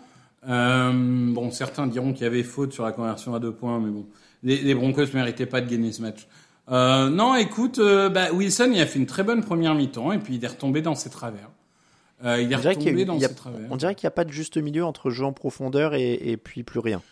[0.48, 0.92] Euh,
[1.32, 4.06] bon, certains diront qu'il y avait faute sur la conversion à deux points, mais bon,
[4.42, 6.26] les, les Broncos méritaient pas de gagner ce match.
[6.70, 10.18] Euh, non, écoute, euh, bah, Wilson il a fait une très bonne première mi-temps et
[10.18, 11.48] puis il est retombé dans ses travers.
[12.24, 13.60] Euh, il est On dirait qu'il y a retombé dans a- ses travers.
[13.70, 16.36] On dirait qu'il n'y a pas de juste milieu entre jeu en profondeur et, et
[16.36, 17.02] puis plus rien.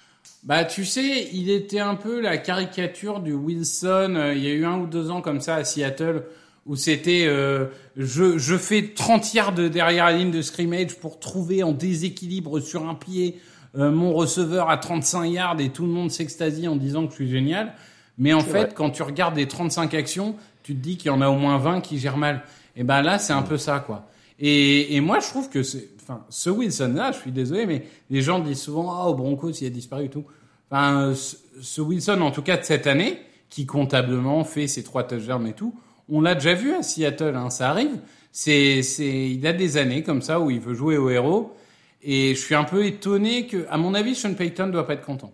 [0.42, 4.32] Bah, tu sais, il était un peu la caricature du Wilson.
[4.34, 6.24] Il y a eu un ou deux ans comme ça à Seattle
[6.66, 11.18] où c'était euh, je, je fais 30 yards de derrière la ligne de scrimmage pour
[11.18, 13.38] trouver en déséquilibre sur un pied
[13.76, 17.16] euh, mon receveur à 35 yards et tout le monde s'extasie en disant que je
[17.16, 17.74] suis génial.
[18.18, 18.74] Mais en fait, vrai.
[18.74, 21.58] quand tu regardes les 35 actions, tu te dis qu'il y en a au moins
[21.58, 22.44] 20 qui gèrent mal.
[22.76, 24.06] Et ben là, c'est un peu ça, quoi.
[24.38, 28.22] Et, et moi, je trouve que c'est, enfin, ce Wilson-là, je suis désolé, mais les
[28.22, 30.24] gens disent souvent, ah, au Broncos, il a disparu et tout.
[30.70, 33.18] Enfin, ce, ce Wilson, en tout cas de cette année,
[33.50, 35.74] qui comptablement fait ses trois touchdowns et tout,
[36.08, 37.98] on l'a déjà vu à Seattle, hein, ça arrive.
[38.32, 41.56] C'est, c'est, il a des années comme ça où il veut jouer au héros.
[42.02, 45.06] Et je suis un peu étonné que, à mon avis, Sean Payton doit pas être
[45.06, 45.32] content.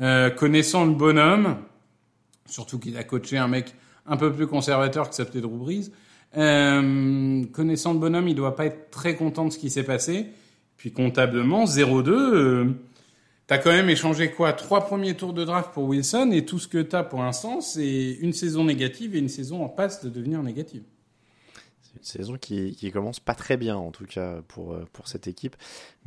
[0.00, 1.56] Euh, connaissant le bonhomme,
[2.46, 3.74] surtout qu'il a coaché un mec
[4.06, 5.90] un peu plus conservateur que s'appelait Drew Brees,
[6.36, 10.26] euh, connaissant le bonhomme, il doit pas être très content de ce qui s'est passé.
[10.76, 12.64] Puis comptablement, 0-2, euh,
[13.46, 14.54] T'as quand même échangé quoi?
[14.54, 18.12] Trois premiers tours de draft pour Wilson et tout ce que t'as pour l'instant, c'est
[18.20, 20.82] une saison négative et une saison en passe de devenir négative.
[21.82, 25.08] C'est une saison qui, qui commence pas très bien en tout cas pour euh, pour
[25.08, 25.56] cette équipe.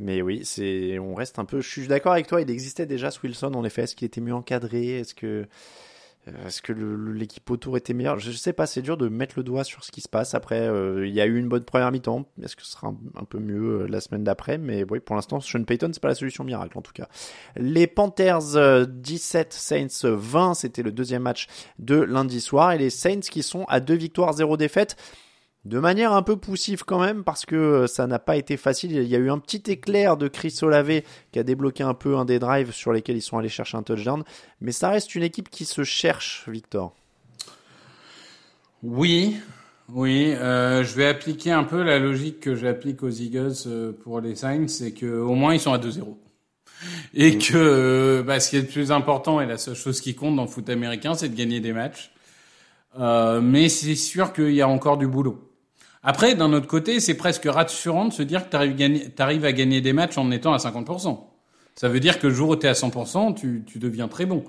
[0.00, 1.60] Mais oui, c'est on reste un peu.
[1.60, 2.40] Je suis d'accord avec toi.
[2.40, 3.82] Il existait déjà ce Wilson en effet.
[3.82, 4.98] Est-ce qu'il était mieux encadré?
[4.98, 5.46] Est-ce que
[6.46, 8.18] Est-ce que l'équipe autour était meilleure?
[8.18, 10.34] Je sais pas, c'est dur de mettre le doigt sur ce qui se passe.
[10.34, 12.26] Après, euh, il y a eu une bonne première mi-temps.
[12.42, 14.58] Est-ce que ce sera un, peu mieux euh, la semaine d'après?
[14.58, 17.08] Mais oui, pour l'instant, Sean Payton, c'est pas la solution miracle en tout cas.
[17.56, 21.46] Les Panthers 17, Saints 20, c'était le deuxième match
[21.78, 22.72] de lundi soir.
[22.72, 24.96] Et les Saints qui sont à deux victoires, zéro défaite
[25.64, 28.92] de manière un peu poussive quand même parce que euh, ça n'a pas été facile.
[28.92, 31.02] Il y a eu un petit éclair de Chris Olave
[31.32, 33.82] qui a débloqué un peu un des drives sur lesquels ils sont allés chercher un
[33.82, 34.24] touchdown.
[34.60, 36.94] Mais ça reste une équipe qui se cherche, Victor.
[38.82, 39.36] Oui,
[39.92, 40.32] oui.
[40.36, 44.36] Euh, je vais appliquer un peu la logique que j'applique aux Eagles euh, pour les
[44.36, 46.16] Saints, c'est qu'au moins ils sont à 2-0.
[47.12, 50.36] Et que bah, ce qui est le plus important et la seule chose qui compte
[50.36, 52.12] dans le foot américain, c'est de gagner des matchs.
[52.96, 55.47] mais c'est sûr qu'il y a encore du boulot.
[56.02, 59.80] Après, d'un autre côté, c'est presque rassurant de se dire que tu arrives, à gagner
[59.80, 61.18] des matchs en étant à 50%.
[61.74, 64.26] Ça veut dire que le jour où tu es à 100%, tu, tu deviens très
[64.26, 64.44] bon.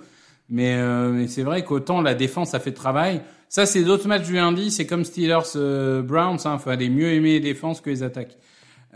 [0.50, 3.22] Mais, euh, mais c'est vrai qu'autant la défense a fait le travail.
[3.50, 4.72] Ça, c'est d'autres matchs du lundi.
[4.72, 6.39] C'est comme Steelers euh, Browns.
[6.45, 8.38] Hein, fallait mieux aimer les défenses que les attaques.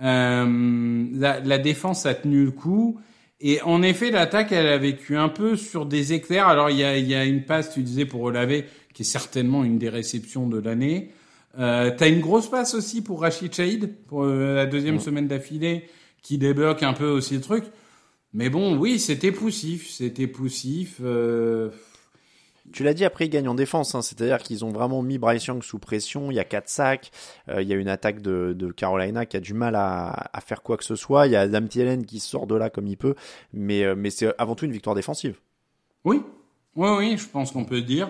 [0.02, 3.00] Euh, la, la, défense a tenu le coup.
[3.40, 6.48] Et en effet, l'attaque, elle a vécu un peu sur des éclairs.
[6.48, 9.64] Alors, il y a, y a une passe, tu disais, pour relaver, qui est certainement
[9.64, 11.12] une des réceptions de l'année.
[11.60, 15.88] Euh, T'as une grosse passe aussi pour Rachid Chaïd pour euh, la deuxième semaine d'affilée
[16.22, 17.66] qui débloque un peu aussi le truc.
[18.34, 20.98] Mais bon, oui, c'était poussif, c'était poussif.
[21.04, 21.70] Euh...
[22.72, 25.46] Tu l'as dit, après ils gagnent en défense, hein, c'est-à-dire qu'ils ont vraiment mis Bryce
[25.46, 27.12] Young sous pression, il y a quatre sacs,
[27.50, 30.42] euh, il y a une attaque de, de, Carolina qui a du mal à, à,
[30.42, 32.88] faire quoi que ce soit, il y a Adam Thielen qui sort de là comme
[32.88, 33.16] il peut,
[33.52, 35.36] mais, mais c'est avant tout une victoire défensive.
[36.06, 36.22] Oui,
[36.76, 38.10] oui, oui, je pense qu'on peut dire.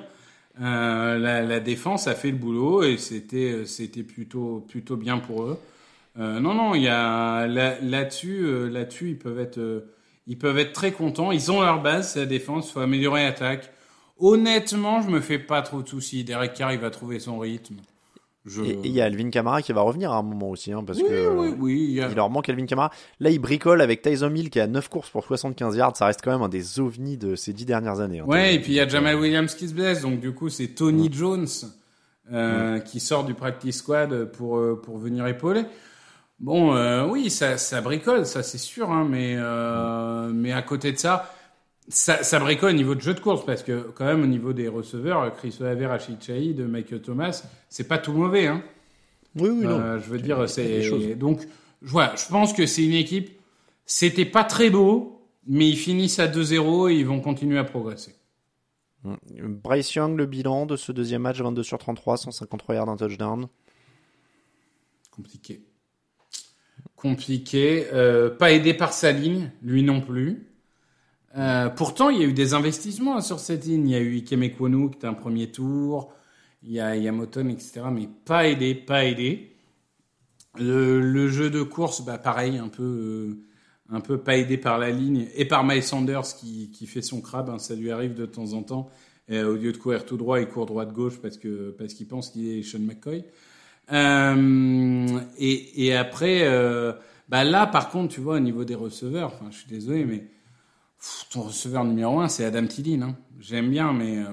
[0.61, 5.17] Euh, la, la, défense a fait le boulot et c'était euh, c'était plutôt plutôt bien
[5.17, 5.59] pour eux.
[6.19, 9.85] Euh, non non, il y a là-dessus euh, là-dessus ils peuvent être
[10.27, 11.31] ils peuvent être très contents.
[11.31, 13.71] Ils ont leur base, c'est la défense, faut améliorer l'attaque.
[14.19, 16.23] Honnêtement, je me fais pas trop de soucis.
[16.23, 17.77] Derek Carr il va trouver son rythme.
[18.45, 20.99] Et il y a Alvin Kamara qui va revenir à un moment aussi, hein, parce
[20.99, 22.91] oui, que oui, oui, il, leur manque Alvin Kamara.
[23.19, 25.95] Là, il bricole avec Tyson Hill qui a 9 courses pour 75 yards.
[25.95, 28.19] Ça reste quand même un des ovnis de ces 10 dernières années.
[28.19, 30.49] Hein, ouais, et puis il y a Jamal Williams qui se blesse, donc du coup
[30.49, 31.13] c'est Tony mmh.
[31.13, 31.47] Jones
[32.33, 32.83] euh, mmh.
[32.83, 35.63] qui sort du practice squad pour euh, pour venir épauler.
[36.43, 40.91] Bon, euh, oui, ça, ça bricole, ça c'est sûr, hein, mais euh, mais à côté
[40.91, 41.33] de ça,
[41.87, 44.53] ça, ça bricole au niveau de jeu de course parce que quand même au niveau
[44.53, 48.63] des receveurs, Chris Olave, Rachid Chaïd, Michael Thomas, c'est pas tout mauvais, hein.
[49.35, 49.79] Oui, oui, non.
[49.79, 51.41] Euh, je veux dire, c'est donc
[51.81, 53.31] voilà, je pense que c'est une équipe.
[53.85, 58.15] C'était pas très beau, mais ils finissent à 2-0 et ils vont continuer à progresser.
[59.03, 63.47] Bryce Young, le bilan de ce deuxième match, 22 sur 33, 153 yards, un touchdown.
[65.11, 65.65] Compliqué.
[66.95, 67.87] Compliqué.
[67.91, 70.52] Euh, pas aidé par sa ligne, lui non plus.
[71.35, 73.89] Euh, pourtant, il y a eu des investissements sur cette ligne.
[73.89, 76.13] Il y a eu Ike Mekwonu qui était un premier tour.
[76.63, 77.81] Il y a Yamoton, etc.
[77.91, 79.55] Mais pas aidé, pas aidé.
[80.59, 83.43] Le, le jeu de course, bah pareil, un peu, euh,
[83.89, 87.21] un peu pas aidé par la ligne et par Miles Sanders qui, qui fait son
[87.21, 87.49] crabe.
[87.49, 88.89] Hein, ça lui arrive de temps en temps.
[89.27, 91.93] Et, au lieu de courir tout droit, il court droit de gauche parce que parce
[91.93, 93.23] qu'il pense qu'il est Sean McCoy.
[93.91, 96.93] Euh, et, et après, euh,
[97.29, 100.23] bah là, par contre, tu vois, au niveau des receveurs, je suis désolé, mais
[101.29, 103.03] ton receveur numéro un, c'est Adam Thielen.
[103.03, 103.15] Hein.
[103.39, 104.25] J'aime bien, mais euh,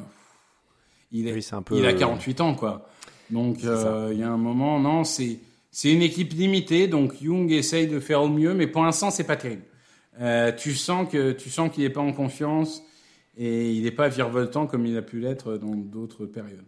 [1.12, 1.76] il, est, un peu...
[1.76, 2.88] il a 48 ans, quoi.
[3.30, 5.38] Donc, euh, il y a un moment, non, c'est
[5.72, 9.24] c'est une équipe limitée, donc Young essaye de faire au mieux, mais pour l'instant, c'est
[9.24, 9.62] pas terrible.
[10.20, 12.82] Euh, tu sens que tu sens qu'il n'est pas en confiance
[13.36, 16.64] et il n'est pas virevoltant comme il a pu l'être dans d'autres périodes.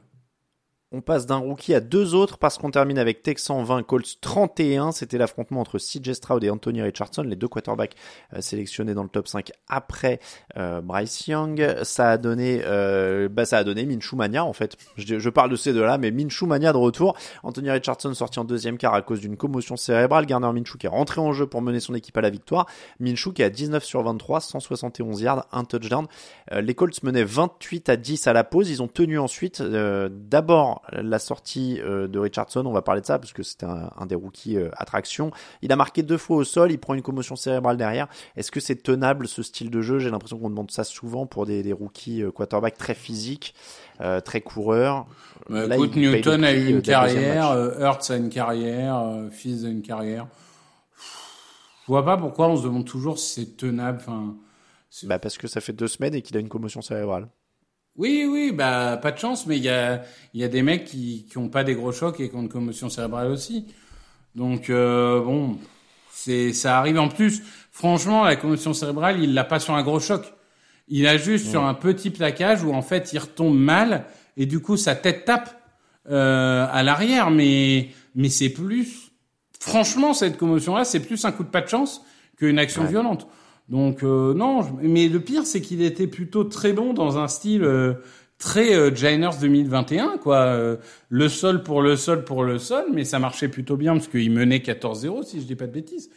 [0.95, 4.93] On passe d'un rookie à deux autres parce qu'on termine avec Texan 20, Colts 31.
[4.93, 7.95] C'était l'affrontement entre CJ Stroud et Anthony Richardson, les deux quarterbacks
[8.35, 10.21] euh, sélectionnés dans le top 5 après
[10.59, 11.77] euh, Bryce Young.
[11.83, 14.77] Ça a donné, euh, bah ça a donné Minshew Mania en fait.
[14.99, 17.17] Je, parle de ces deux-là, mais Minshew Mania de retour.
[17.43, 20.27] Anthony Richardson sorti en deuxième quart à cause d'une commotion cérébrale.
[20.27, 22.67] Garner Minshew qui est rentré en jeu pour mener son équipe à la victoire.
[23.01, 26.07] Minshew qui a 19 sur 23, 171 yards, un touchdown.
[26.53, 28.69] Euh, les Colts menaient 28 à 10 à la pause.
[28.69, 33.19] Ils ont tenu ensuite d'abord la sortie euh, de Richardson, on va parler de ça
[33.19, 35.31] parce que c'était un, un, des rookies euh, attraction.
[35.63, 38.09] Il a marqué deux fois au sol, il prend une commotion cérébrale derrière.
[38.37, 39.99] Est-ce que c'est tenable ce style de jeu?
[39.99, 43.55] J'ai l'impression qu'on demande ça souvent pour des, des rookies euh, quarterback très physiques,
[44.01, 45.07] euh, très coureurs.
[45.49, 49.83] Bah, Là, écoute, Newton a eu une carrière, Hurts a une carrière, Fils a une
[49.83, 50.27] carrière.
[51.83, 53.99] Je vois pas pourquoi on se demande toujours si c'est tenable.
[54.01, 54.37] Enfin,
[55.05, 57.29] Bah parce que ça fait deux semaines et qu'il a une commotion cérébrale.
[57.97, 60.85] Oui, oui, bah pas de chance, mais il y a, il y a des mecs
[60.85, 63.67] qui qui ont pas des gros chocs et qui ont une commotion cérébrale aussi.
[64.35, 65.59] Donc euh, bon,
[66.11, 67.43] c'est ça arrive en plus.
[67.71, 70.33] Franchement, la commotion cérébrale, il l'a pas sur un gros choc.
[70.89, 74.61] Il a juste sur un petit plaquage où en fait il retombe mal et du
[74.61, 75.51] coup sa tête tape
[76.11, 77.31] euh, à l'arrière.
[77.31, 79.13] Mais mais c'est plus,
[79.61, 82.03] franchement, cette commotion-là, c'est plus un coup de pas de chance
[82.37, 83.27] qu'une action violente.
[83.69, 87.63] Donc euh, non, mais le pire c'est qu'il était plutôt très bon dans un style
[87.65, 87.95] euh,
[88.39, 90.37] très euh, Giants 2021 quoi.
[90.47, 90.77] Euh,
[91.09, 94.31] le sol pour le sol pour le sol, mais ça marchait plutôt bien parce qu'il
[94.33, 96.11] menait 14-0 si je dis pas de bêtises.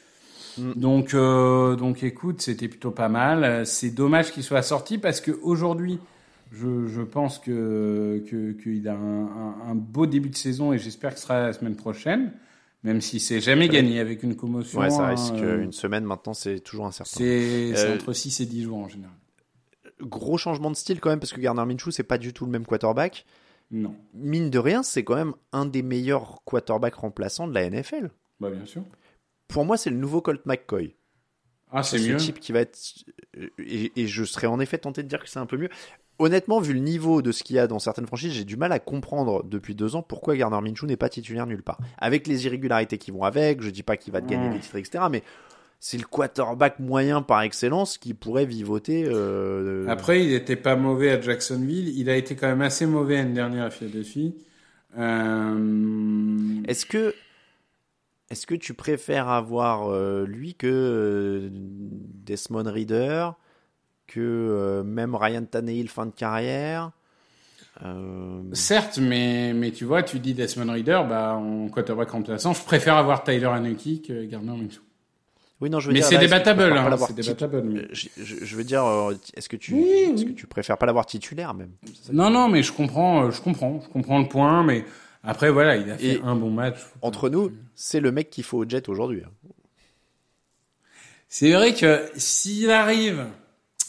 [0.75, 3.65] Donc euh, donc écoute, c'était plutôt pas mal.
[3.65, 5.99] C'est dommage qu'il soit sorti parce que aujourd'hui
[6.53, 10.77] je, je pense que que- qu'il a un, un, un beau début de saison et
[10.77, 12.31] j'espère que ce sera la semaine prochaine.
[12.85, 14.79] Même si c'est jamais gagné avec une commotion.
[14.79, 17.17] Ouais, ça risque euh, une semaine maintenant, c'est toujours incertain.
[17.17, 19.15] c'est c'est Euh, entre 6 et 10 jours en général.
[20.01, 22.51] Gros changement de style quand même parce que Gardner Minshew c'est pas du tout le
[22.51, 23.25] même quarterback.
[23.71, 23.95] Non.
[24.13, 28.11] Mine de rien, c'est quand même un des meilleurs quarterbacks remplaçants de la NFL.
[28.39, 28.83] Bah bien sûr.
[29.47, 30.95] Pour moi, c'est le nouveau Colt McCoy.
[31.71, 32.17] Ah, c'est ce mieux.
[32.17, 32.77] type qui va être
[33.57, 35.69] et, et je serais en effet tenté de dire que c'est un peu mieux.
[36.17, 38.71] Honnêtement, vu le niveau de ce qu'il y a dans certaines franchises, j'ai du mal
[38.71, 41.79] à comprendre depuis deux ans pourquoi Gardner Minshew n'est pas titulaire nulle part.
[41.97, 44.77] Avec les irrégularités qui vont avec, je dis pas qu'il va te gagner des titres,
[44.77, 45.05] etc.
[45.11, 45.23] Mais
[45.79, 49.03] c'est le quarterback moyen par excellence qui pourrait vivoter.
[49.05, 51.89] euh, Après, il était pas mauvais à Jacksonville.
[51.97, 54.35] Il a été quand même assez mauvais l'année dernière à Philadelphie.
[54.97, 56.61] Euh...
[56.67, 57.13] Est-ce que
[58.31, 63.31] est-ce que tu préfères avoir euh, lui que euh, Desmond Reader,
[64.07, 66.91] que euh, même Ryan Tannehill fin de carrière
[67.83, 72.63] Euh, Certes, mais, mais tu vois, tu dis Desmond Reader, bah, en quarterback remplaçant, je
[72.63, 74.79] préfère avoir Tyler Haneke que Gardner Minshew.
[75.61, 77.61] Oui, non, je veux Mais dire, c'est débattable, hein, c'est débattable.
[77.63, 79.83] mais- Je, je- je veux dire, euh, est-ce que tu, Oui,
[80.13, 81.71] est-ce que tu préfères pas l'avoir titulaire même?
[82.11, 84.83] Non, non, mais je comprends, euh, je comprends, je comprends le point, mais
[85.23, 86.77] après, voilà, il a fait Et un bon match.
[87.01, 89.23] Entre nous, c'est le mec qu'il faut au jet aujourd'hui.
[89.25, 89.31] hein.
[91.27, 93.25] C'est vrai que s'il arrive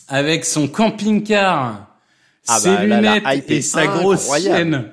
[0.09, 1.87] avec son camping-car,
[2.49, 4.91] Ah ses bah, là, la lunettes et sa grosse chienne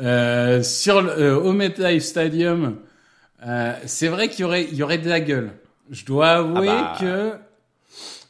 [0.00, 2.78] euh, sur le, euh, au MetLife Stadium,
[3.46, 5.52] euh, c'est vrai qu'il y aurait, il y aurait de la gueule.
[5.90, 6.96] Je dois avouer Ah bah.
[7.00, 7.32] que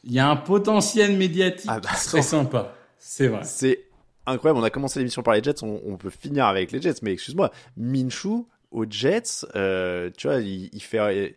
[0.05, 2.75] il y a un potentiel médiatique Ah bah, qui serait sympa.
[2.99, 3.43] C'est vrai.
[3.45, 3.85] C'est
[4.27, 4.59] incroyable.
[4.59, 5.63] On a commencé l'émission par les Jets.
[5.63, 6.95] On, on peut finir avec les Jets.
[7.03, 11.37] Mais excuse-moi, Minshew aux Jets, euh, tu vois, il, il fait.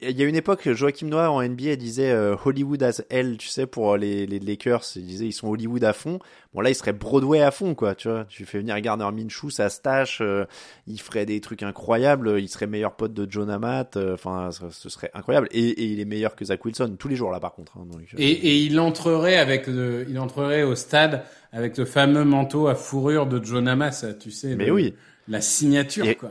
[0.00, 3.48] Il y a une époque, Joachim Noah en NBA disait euh, Hollywood as hell, tu
[3.48, 4.82] sais, pour les, les Lakers.
[4.96, 6.18] Il disait ils sont Hollywood à fond.
[6.54, 7.94] Bon là, il serait Broadway à fond, quoi.
[7.94, 10.20] Tu vois, tu fais venir Gardner Minshew, ça se tâche.
[10.22, 10.44] euh,
[10.86, 12.38] il ferait des trucs incroyables.
[12.40, 13.90] Il serait meilleur pote de John Amat.
[13.96, 15.48] euh, Enfin, ce, serait incroyable.
[15.50, 17.76] Et, et il est meilleur que Zach Wilson tous les jours là, par contre.
[17.76, 21.84] hein, donc, euh, Et, et il entrerait avec le, il entrerait au stade avec le
[21.84, 24.54] fameux manteau à fourrure de John Hamas, tu sais.
[24.56, 24.94] Mais le- oui.
[25.28, 26.30] La signature, Et- quoi.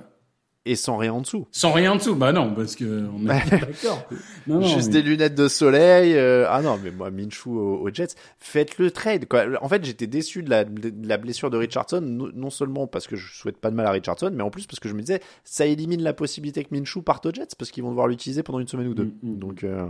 [0.65, 1.47] Et sans rien en dessous.
[1.51, 2.15] Sans rien en dessous.
[2.15, 4.03] Bah non, parce que on est d'accord.
[4.47, 6.13] Non, non, Juste mais- des lunettes de soleil.
[6.15, 8.09] euh, Ah non, mais moi, Minshew aux, aux Jets,
[8.39, 9.27] faites le trade.
[9.27, 9.45] Quoi.
[9.61, 13.07] En fait, j'étais déçu de la, de la blessure de Richardson, no- non seulement parce
[13.07, 14.99] que je souhaite pas de mal à Richardson, mais en plus parce que je me
[15.01, 18.43] disais, ça élimine la possibilité que Minshew parte aux Jets, parce qu'ils vont devoir l'utiliser
[18.43, 19.11] pendant une semaine ou deux.
[19.23, 19.35] Mm, mm.
[19.39, 19.85] Donc, euh,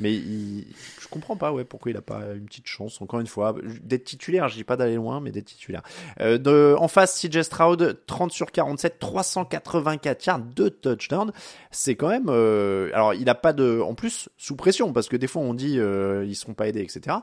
[0.00, 0.66] mais il-
[1.00, 4.04] je comprends pas, ouais, pourquoi il a pas une petite chance, encore une fois, d'être
[4.04, 4.48] titulaire.
[4.48, 5.82] Je dis pas d'aller loin, mais d'être titulaire.
[6.20, 11.32] Euh, de, en face, CJ Stroud, 30 sur 47, 384 yards, 2 touchdowns.
[11.70, 12.26] C'est quand même.
[12.28, 13.80] euh, alors, il a pas de.
[13.80, 16.80] En plus, sous pression, parce que des fois, on dit euh, ils seront pas aidés,
[16.82, 17.16] etc.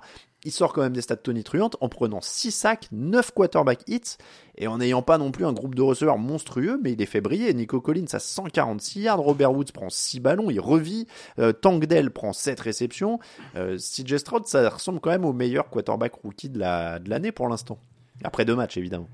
[0.44, 4.18] Il sort quand même des stats tonitruantes en prenant 6 sacs, 9 quarterback hits
[4.58, 7.22] et en n'ayant pas non plus un groupe de receveurs monstrueux, mais il les fait
[7.22, 7.54] briller.
[7.54, 11.06] Nico Collins a 146 yards, Robert Woods prend 6 ballons, il revit,
[11.38, 13.20] euh, Tank Dell prend 7 réceptions.
[13.56, 17.32] Euh, CJ Stroud, ça ressemble quand même au meilleur quarterback rookie de la de l'année
[17.32, 17.78] pour l'instant.
[18.24, 19.10] Après deux matchs, évidemment.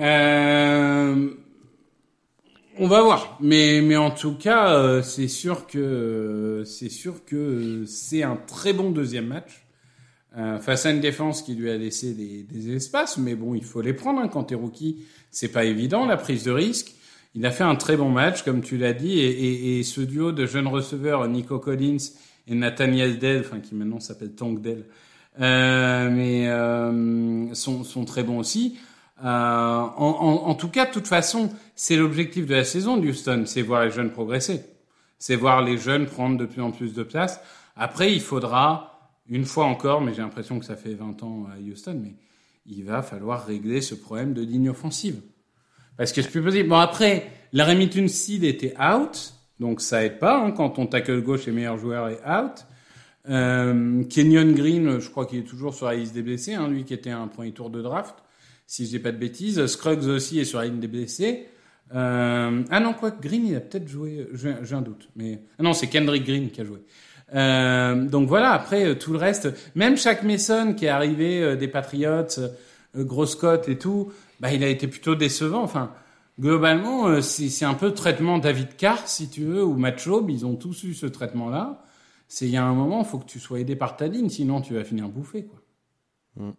[0.00, 1.30] Euh,
[2.78, 7.84] on va voir, mais mais en tout cas, euh, c'est sûr que c'est sûr que
[7.86, 9.66] c'est un très bon deuxième match
[10.36, 13.64] euh, face à une défense qui lui a laissé des, des espaces, mais bon, il
[13.64, 14.98] faut les prendre hein, quand t'es rookie.
[15.30, 16.92] C'est pas évident la prise de risque.
[17.34, 20.00] Il a fait un très bon match, comme tu l'as dit, et, et, et ce
[20.00, 21.98] duo de jeunes receveurs, Nico Collins
[22.46, 24.84] et Nathaniel Dell, enfin qui maintenant s'appelle Tank Dell,
[25.40, 28.78] euh, mais euh, sont, sont très bons aussi.
[29.24, 33.08] Euh, en, en, en tout cas, de toute façon, c'est l'objectif de la saison de
[33.08, 34.62] Houston, c'est voir les jeunes progresser,
[35.18, 37.40] c'est voir les jeunes prendre de plus en plus de place.
[37.76, 41.60] Après, il faudra une fois encore, mais j'ai l'impression que ça fait 20 ans à
[41.60, 42.14] Houston, mais
[42.66, 45.20] il va falloir régler ce problème de ligne offensive.
[45.96, 46.68] Parce que c'est plus possible.
[46.68, 51.22] Bon, après, la Remington Seed était out, donc ça aide pas, hein, quand ton tackle
[51.22, 52.66] gauche et meilleur joueur est out.
[53.28, 56.84] Euh, Kenyon Green, je crois qu'il est toujours sur la liste des blessés, hein, lui
[56.84, 58.14] qui était un premier tour de draft,
[58.68, 59.66] si je dis pas de bêtises.
[59.66, 61.46] Scruggs aussi est sur la liste des blessés.
[61.94, 65.08] Euh, ah non, quoi, Green, il a peut-être joué, j'ai un doute.
[65.16, 66.80] Mais ah non, c'est Kendrick Green qui a joué.
[67.34, 71.56] Euh, donc voilà, après euh, tout le reste, même Shaq Mason qui est arrivé euh,
[71.56, 75.62] des Patriots, euh, grosse cote et tout, bah il a été plutôt décevant.
[75.62, 75.92] Enfin,
[76.38, 80.56] globalement, c'est un peu traitement David Carr, si tu veux, ou Matt Schaub, ils ont
[80.56, 81.84] tous eu ce traitement-là.
[82.28, 84.28] C'est il y a un moment, il faut que tu sois aidé par ta ligne,
[84.28, 85.60] sinon tu vas finir bouffé, quoi.
[86.36, 86.52] Mm.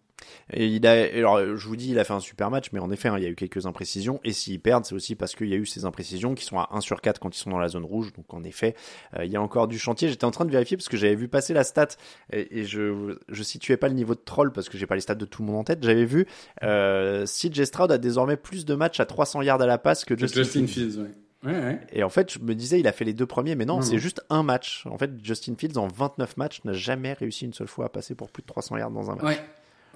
[0.52, 2.90] Et il a, alors je vous dis, il a fait un super match, mais en
[2.90, 4.20] effet, hein, il y a eu quelques imprécisions.
[4.24, 6.68] Et s'ils perdent, c'est aussi parce qu'il y a eu ces imprécisions qui sont à
[6.72, 8.12] 1 sur 4 quand ils sont dans la zone rouge.
[8.12, 8.74] Donc en effet,
[9.16, 10.08] euh, il y a encore du chantier.
[10.08, 11.88] J'étais en train de vérifier parce que j'avais vu passer la stat
[12.32, 15.14] et, je je situais pas le niveau de troll parce que j'ai pas les stats
[15.14, 15.82] de tout le monde en tête.
[15.82, 16.26] J'avais vu
[16.62, 20.16] euh, CJ Stroud a désormais plus de matchs à 300 yards à la passe que
[20.16, 20.98] Justin, Justin Fields.
[20.98, 21.10] ouais.
[21.42, 21.80] Ouais, ouais.
[21.92, 23.98] Et en fait, je me disais, il a fait les deux premiers, mais non, c'est
[23.98, 24.84] juste un match.
[24.86, 28.14] En fait, Justin Fields, en 29 matchs, n'a jamais réussi une seule fois à passer
[28.14, 29.24] pour plus de 300 yards dans un match.
[29.24, 29.40] Ouais.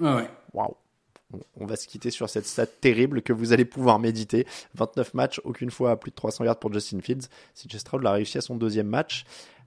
[0.00, 0.30] Ouais, ouais.
[0.52, 0.76] Waouh.
[1.56, 4.46] On va se quitter sur cette stat terrible que vous allez pouvoir méditer.
[4.74, 7.28] 29 matchs, aucune fois à plus de 300 yards pour Justin Fields.
[7.54, 9.24] Si Stroud l'a réussi à son deuxième match,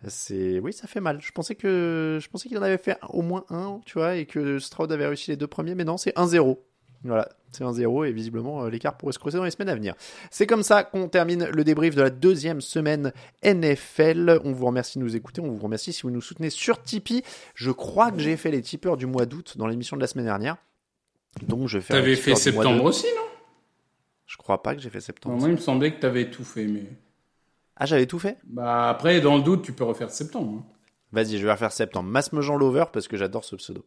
[0.08, 1.20] c'est oui, ça fait mal.
[1.22, 4.26] Je pensais que je pensais qu'il en avait fait au moins un, tu vois, et
[4.26, 6.58] que Stroud avait réussi les deux premiers, mais non, c'est 1-0.
[7.04, 9.94] Voilà, c'est 1-0 et visiblement euh, l'écart pourrait se creuser dans les semaines à venir.
[10.32, 14.42] C'est comme ça qu'on termine le débrief de la deuxième semaine NFL.
[14.44, 17.24] On vous remercie de nous écouter, on vous remercie si vous nous soutenez sur Tipeee.
[17.56, 20.26] Je crois que j'ai fait les tipeurs du mois d'août dans l'émission de la semaine
[20.26, 20.58] dernière.
[21.48, 21.96] Donc je faire.
[21.96, 23.24] T'avais fait septembre aussi, non?
[24.26, 25.38] Je crois pas que j'ai fait septembre.
[25.38, 26.84] moi, il me semblait que t'avais tout fait, mais.
[27.78, 28.38] Ah, j'avais tout fait?
[28.44, 30.60] Bah après, dans le doute, tu peux refaire septembre.
[30.60, 30.77] Hein.
[31.14, 32.10] Vas-y, je vais refaire septembre.
[32.10, 33.86] Masmejean Lover parce que j'adore ce pseudo.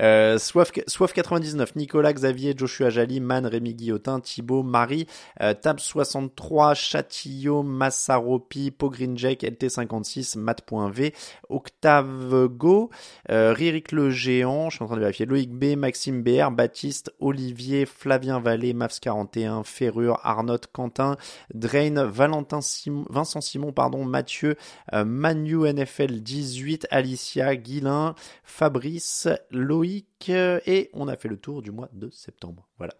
[0.00, 5.06] Euh, Soif, Soif 99, Nicolas, Xavier, Joshua Jali, Man, Rémi Guillotin, Thibaut, Marie,
[5.42, 11.12] euh, Tab 63, Châtillot, Massaropi, Pogreen Jack, LT56, Matt.v,
[11.50, 12.88] Octave Go,
[13.30, 17.12] euh, Ririk le Géant, je suis en train de vérifier, Loïc B, Maxime BR, Baptiste,
[17.20, 21.18] Olivier, Flavien Vallée, Mavs 41, Ferrure, Arnaud, Quentin,
[21.52, 24.56] Drain, Valentin Simon, Vincent Simon, pardon, Mathieu,
[24.94, 31.70] euh, Manu NFL 18, Alicia, Guilin, Fabrice, Loïc et on a fait le tour du
[31.70, 32.68] mois de septembre.
[32.78, 32.94] Voilà.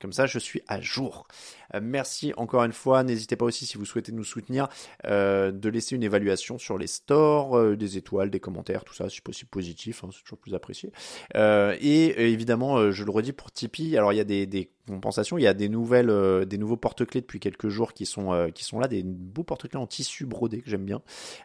[0.00, 1.26] Comme ça, je suis à jour.
[1.74, 3.02] Euh, merci encore une fois.
[3.02, 4.68] N'hésitez pas aussi, si vous souhaitez nous soutenir,
[5.06, 9.08] euh, de laisser une évaluation sur les stores, euh, des étoiles, des commentaires, tout ça,
[9.08, 10.92] si possible positif, hein, c'est toujours plus apprécié.
[11.34, 15.54] et évidemment, je le redis pour Tipeee, alors il y a des il y a
[15.54, 19.44] des nouvelles, des nouveaux porte-clés depuis quelques jours qui sont, qui sont là, des beaux
[19.44, 21.02] porte-clés en tissu brodé que j'aime bien.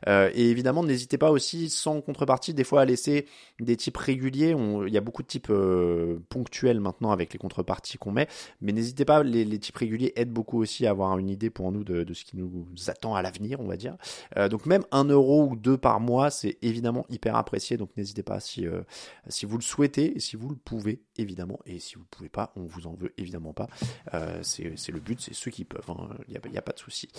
[0.07, 3.25] et évidemment, n'hésitez pas aussi, sans contrepartie, des fois à laisser
[3.59, 4.55] des types réguliers.
[4.87, 5.51] il y a beaucoup de types
[6.29, 8.27] ponctuels maintenant avec les contreparties qu'on met,
[8.61, 11.83] mais n'hésitez pas, les, types réguliers aide beaucoup aussi à avoir une idée pour nous
[11.83, 13.97] de, ce qui nous attend à l'avenir, on va dire.
[14.37, 17.77] Euh, donc même un euro ou deux par mois, c'est évidemment hyper apprécié.
[17.77, 18.81] Donc n'hésitez pas si, euh,
[19.27, 21.59] si vous le souhaitez et si vous le pouvez, évidemment.
[21.65, 23.67] Et si vous ne pouvez pas, on vous en veut évidemment pas.
[24.13, 25.89] Euh, c'est le but, c'est ceux qui peuvent.
[25.89, 26.09] Hein.
[26.27, 27.09] Il n'y a, a, pas de souci.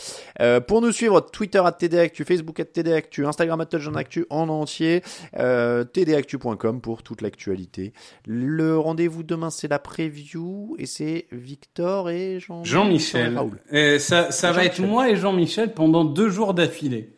[0.67, 5.03] pour nous suivre, Twitter à TDActu, Facebook à TDActu, Instagram à Actu en entier,
[5.33, 7.93] tdactu.com pour toute l'actualité.
[8.27, 12.65] Le rendez-vous demain, c'est la preview et c'est Victor et Jean.
[12.65, 13.39] Jean Jean-Michel.
[13.71, 17.15] Et ça, ça va être moi et Jean-Michel pendant deux jours d'affilée.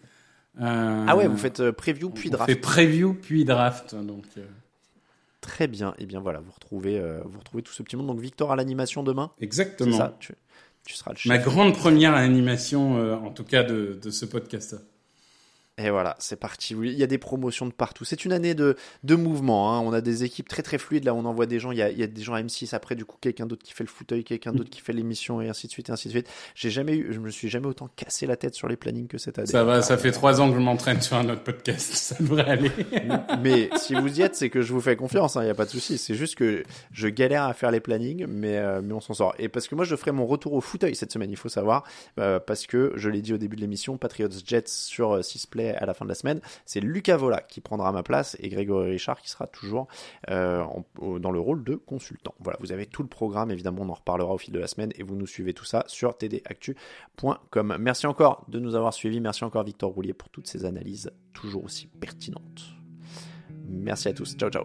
[0.61, 2.49] Euh, ah ouais, vous faites euh, preview puis draft.
[2.49, 4.24] On fait preview puis draft, donc.
[5.45, 5.51] Euh.
[5.51, 5.90] Très bien.
[5.99, 8.07] Et eh bien voilà, vous retrouvez, vous retrouvez tout ce petit monde.
[8.07, 9.30] Donc Victor à l'animation demain.
[9.40, 9.97] Exactement.
[9.97, 10.34] Ça, tu,
[10.84, 11.28] tu, seras le chef.
[11.28, 14.76] Ma grande première animation, en tout cas de, de ce podcast.
[15.77, 16.77] Et voilà, c'est parti.
[16.81, 18.05] Il y a des promotions de partout.
[18.05, 19.75] C'est une année de, de mouvement.
[19.75, 19.81] Hein.
[19.81, 21.05] On a des équipes très très fluides.
[21.05, 21.72] Là, on envoie des gens.
[21.72, 22.77] Il y a, il y a des gens à M6.
[22.77, 25.49] Après, du coup, quelqu'un d'autre qui fait le fauteuil, quelqu'un d'autre qui fait l'émission, et
[25.49, 26.29] ainsi de suite, et ainsi de suite.
[26.55, 29.18] J'ai jamais eu, je me suis jamais autant cassé la tête sur les plannings que
[29.18, 29.49] cette année.
[29.49, 31.93] Ça va, ça fait trois ans que je m'entraîne sur un autre podcast.
[32.05, 32.70] Ça devrait aller.
[33.43, 35.37] mais si vous y êtes, c'est que je vous fais confiance.
[35.37, 35.43] Hein.
[35.43, 35.99] Il n'y a pas de souci.
[35.99, 36.62] C'est juste que
[36.93, 39.35] je galère à faire les plannings, mais euh, mais on s'en sort.
[39.39, 41.31] Et parce que moi, je ferai mon retour au fauteuil cette semaine.
[41.31, 41.85] Il faut savoir,
[42.20, 45.49] euh, parce que je l'ai dit au début de l'émission, Patriots Jets sur 6 euh,
[45.51, 48.49] play à la fin de la semaine c'est Lucas Vola qui prendra ma place et
[48.49, 49.89] Grégory Richard qui sera toujours
[50.31, 50.65] euh,
[51.19, 52.35] dans le rôle de consultant.
[52.41, 54.93] Voilà, vous avez tout le programme, évidemment, on en reparlera au fil de la semaine
[54.97, 57.77] et vous nous suivez tout ça sur tdactu.com.
[57.79, 61.65] Merci encore de nous avoir suivis, merci encore Victor Roulier pour toutes ces analyses toujours
[61.65, 62.62] aussi pertinentes.
[63.67, 64.65] Merci à tous, ciao ciao.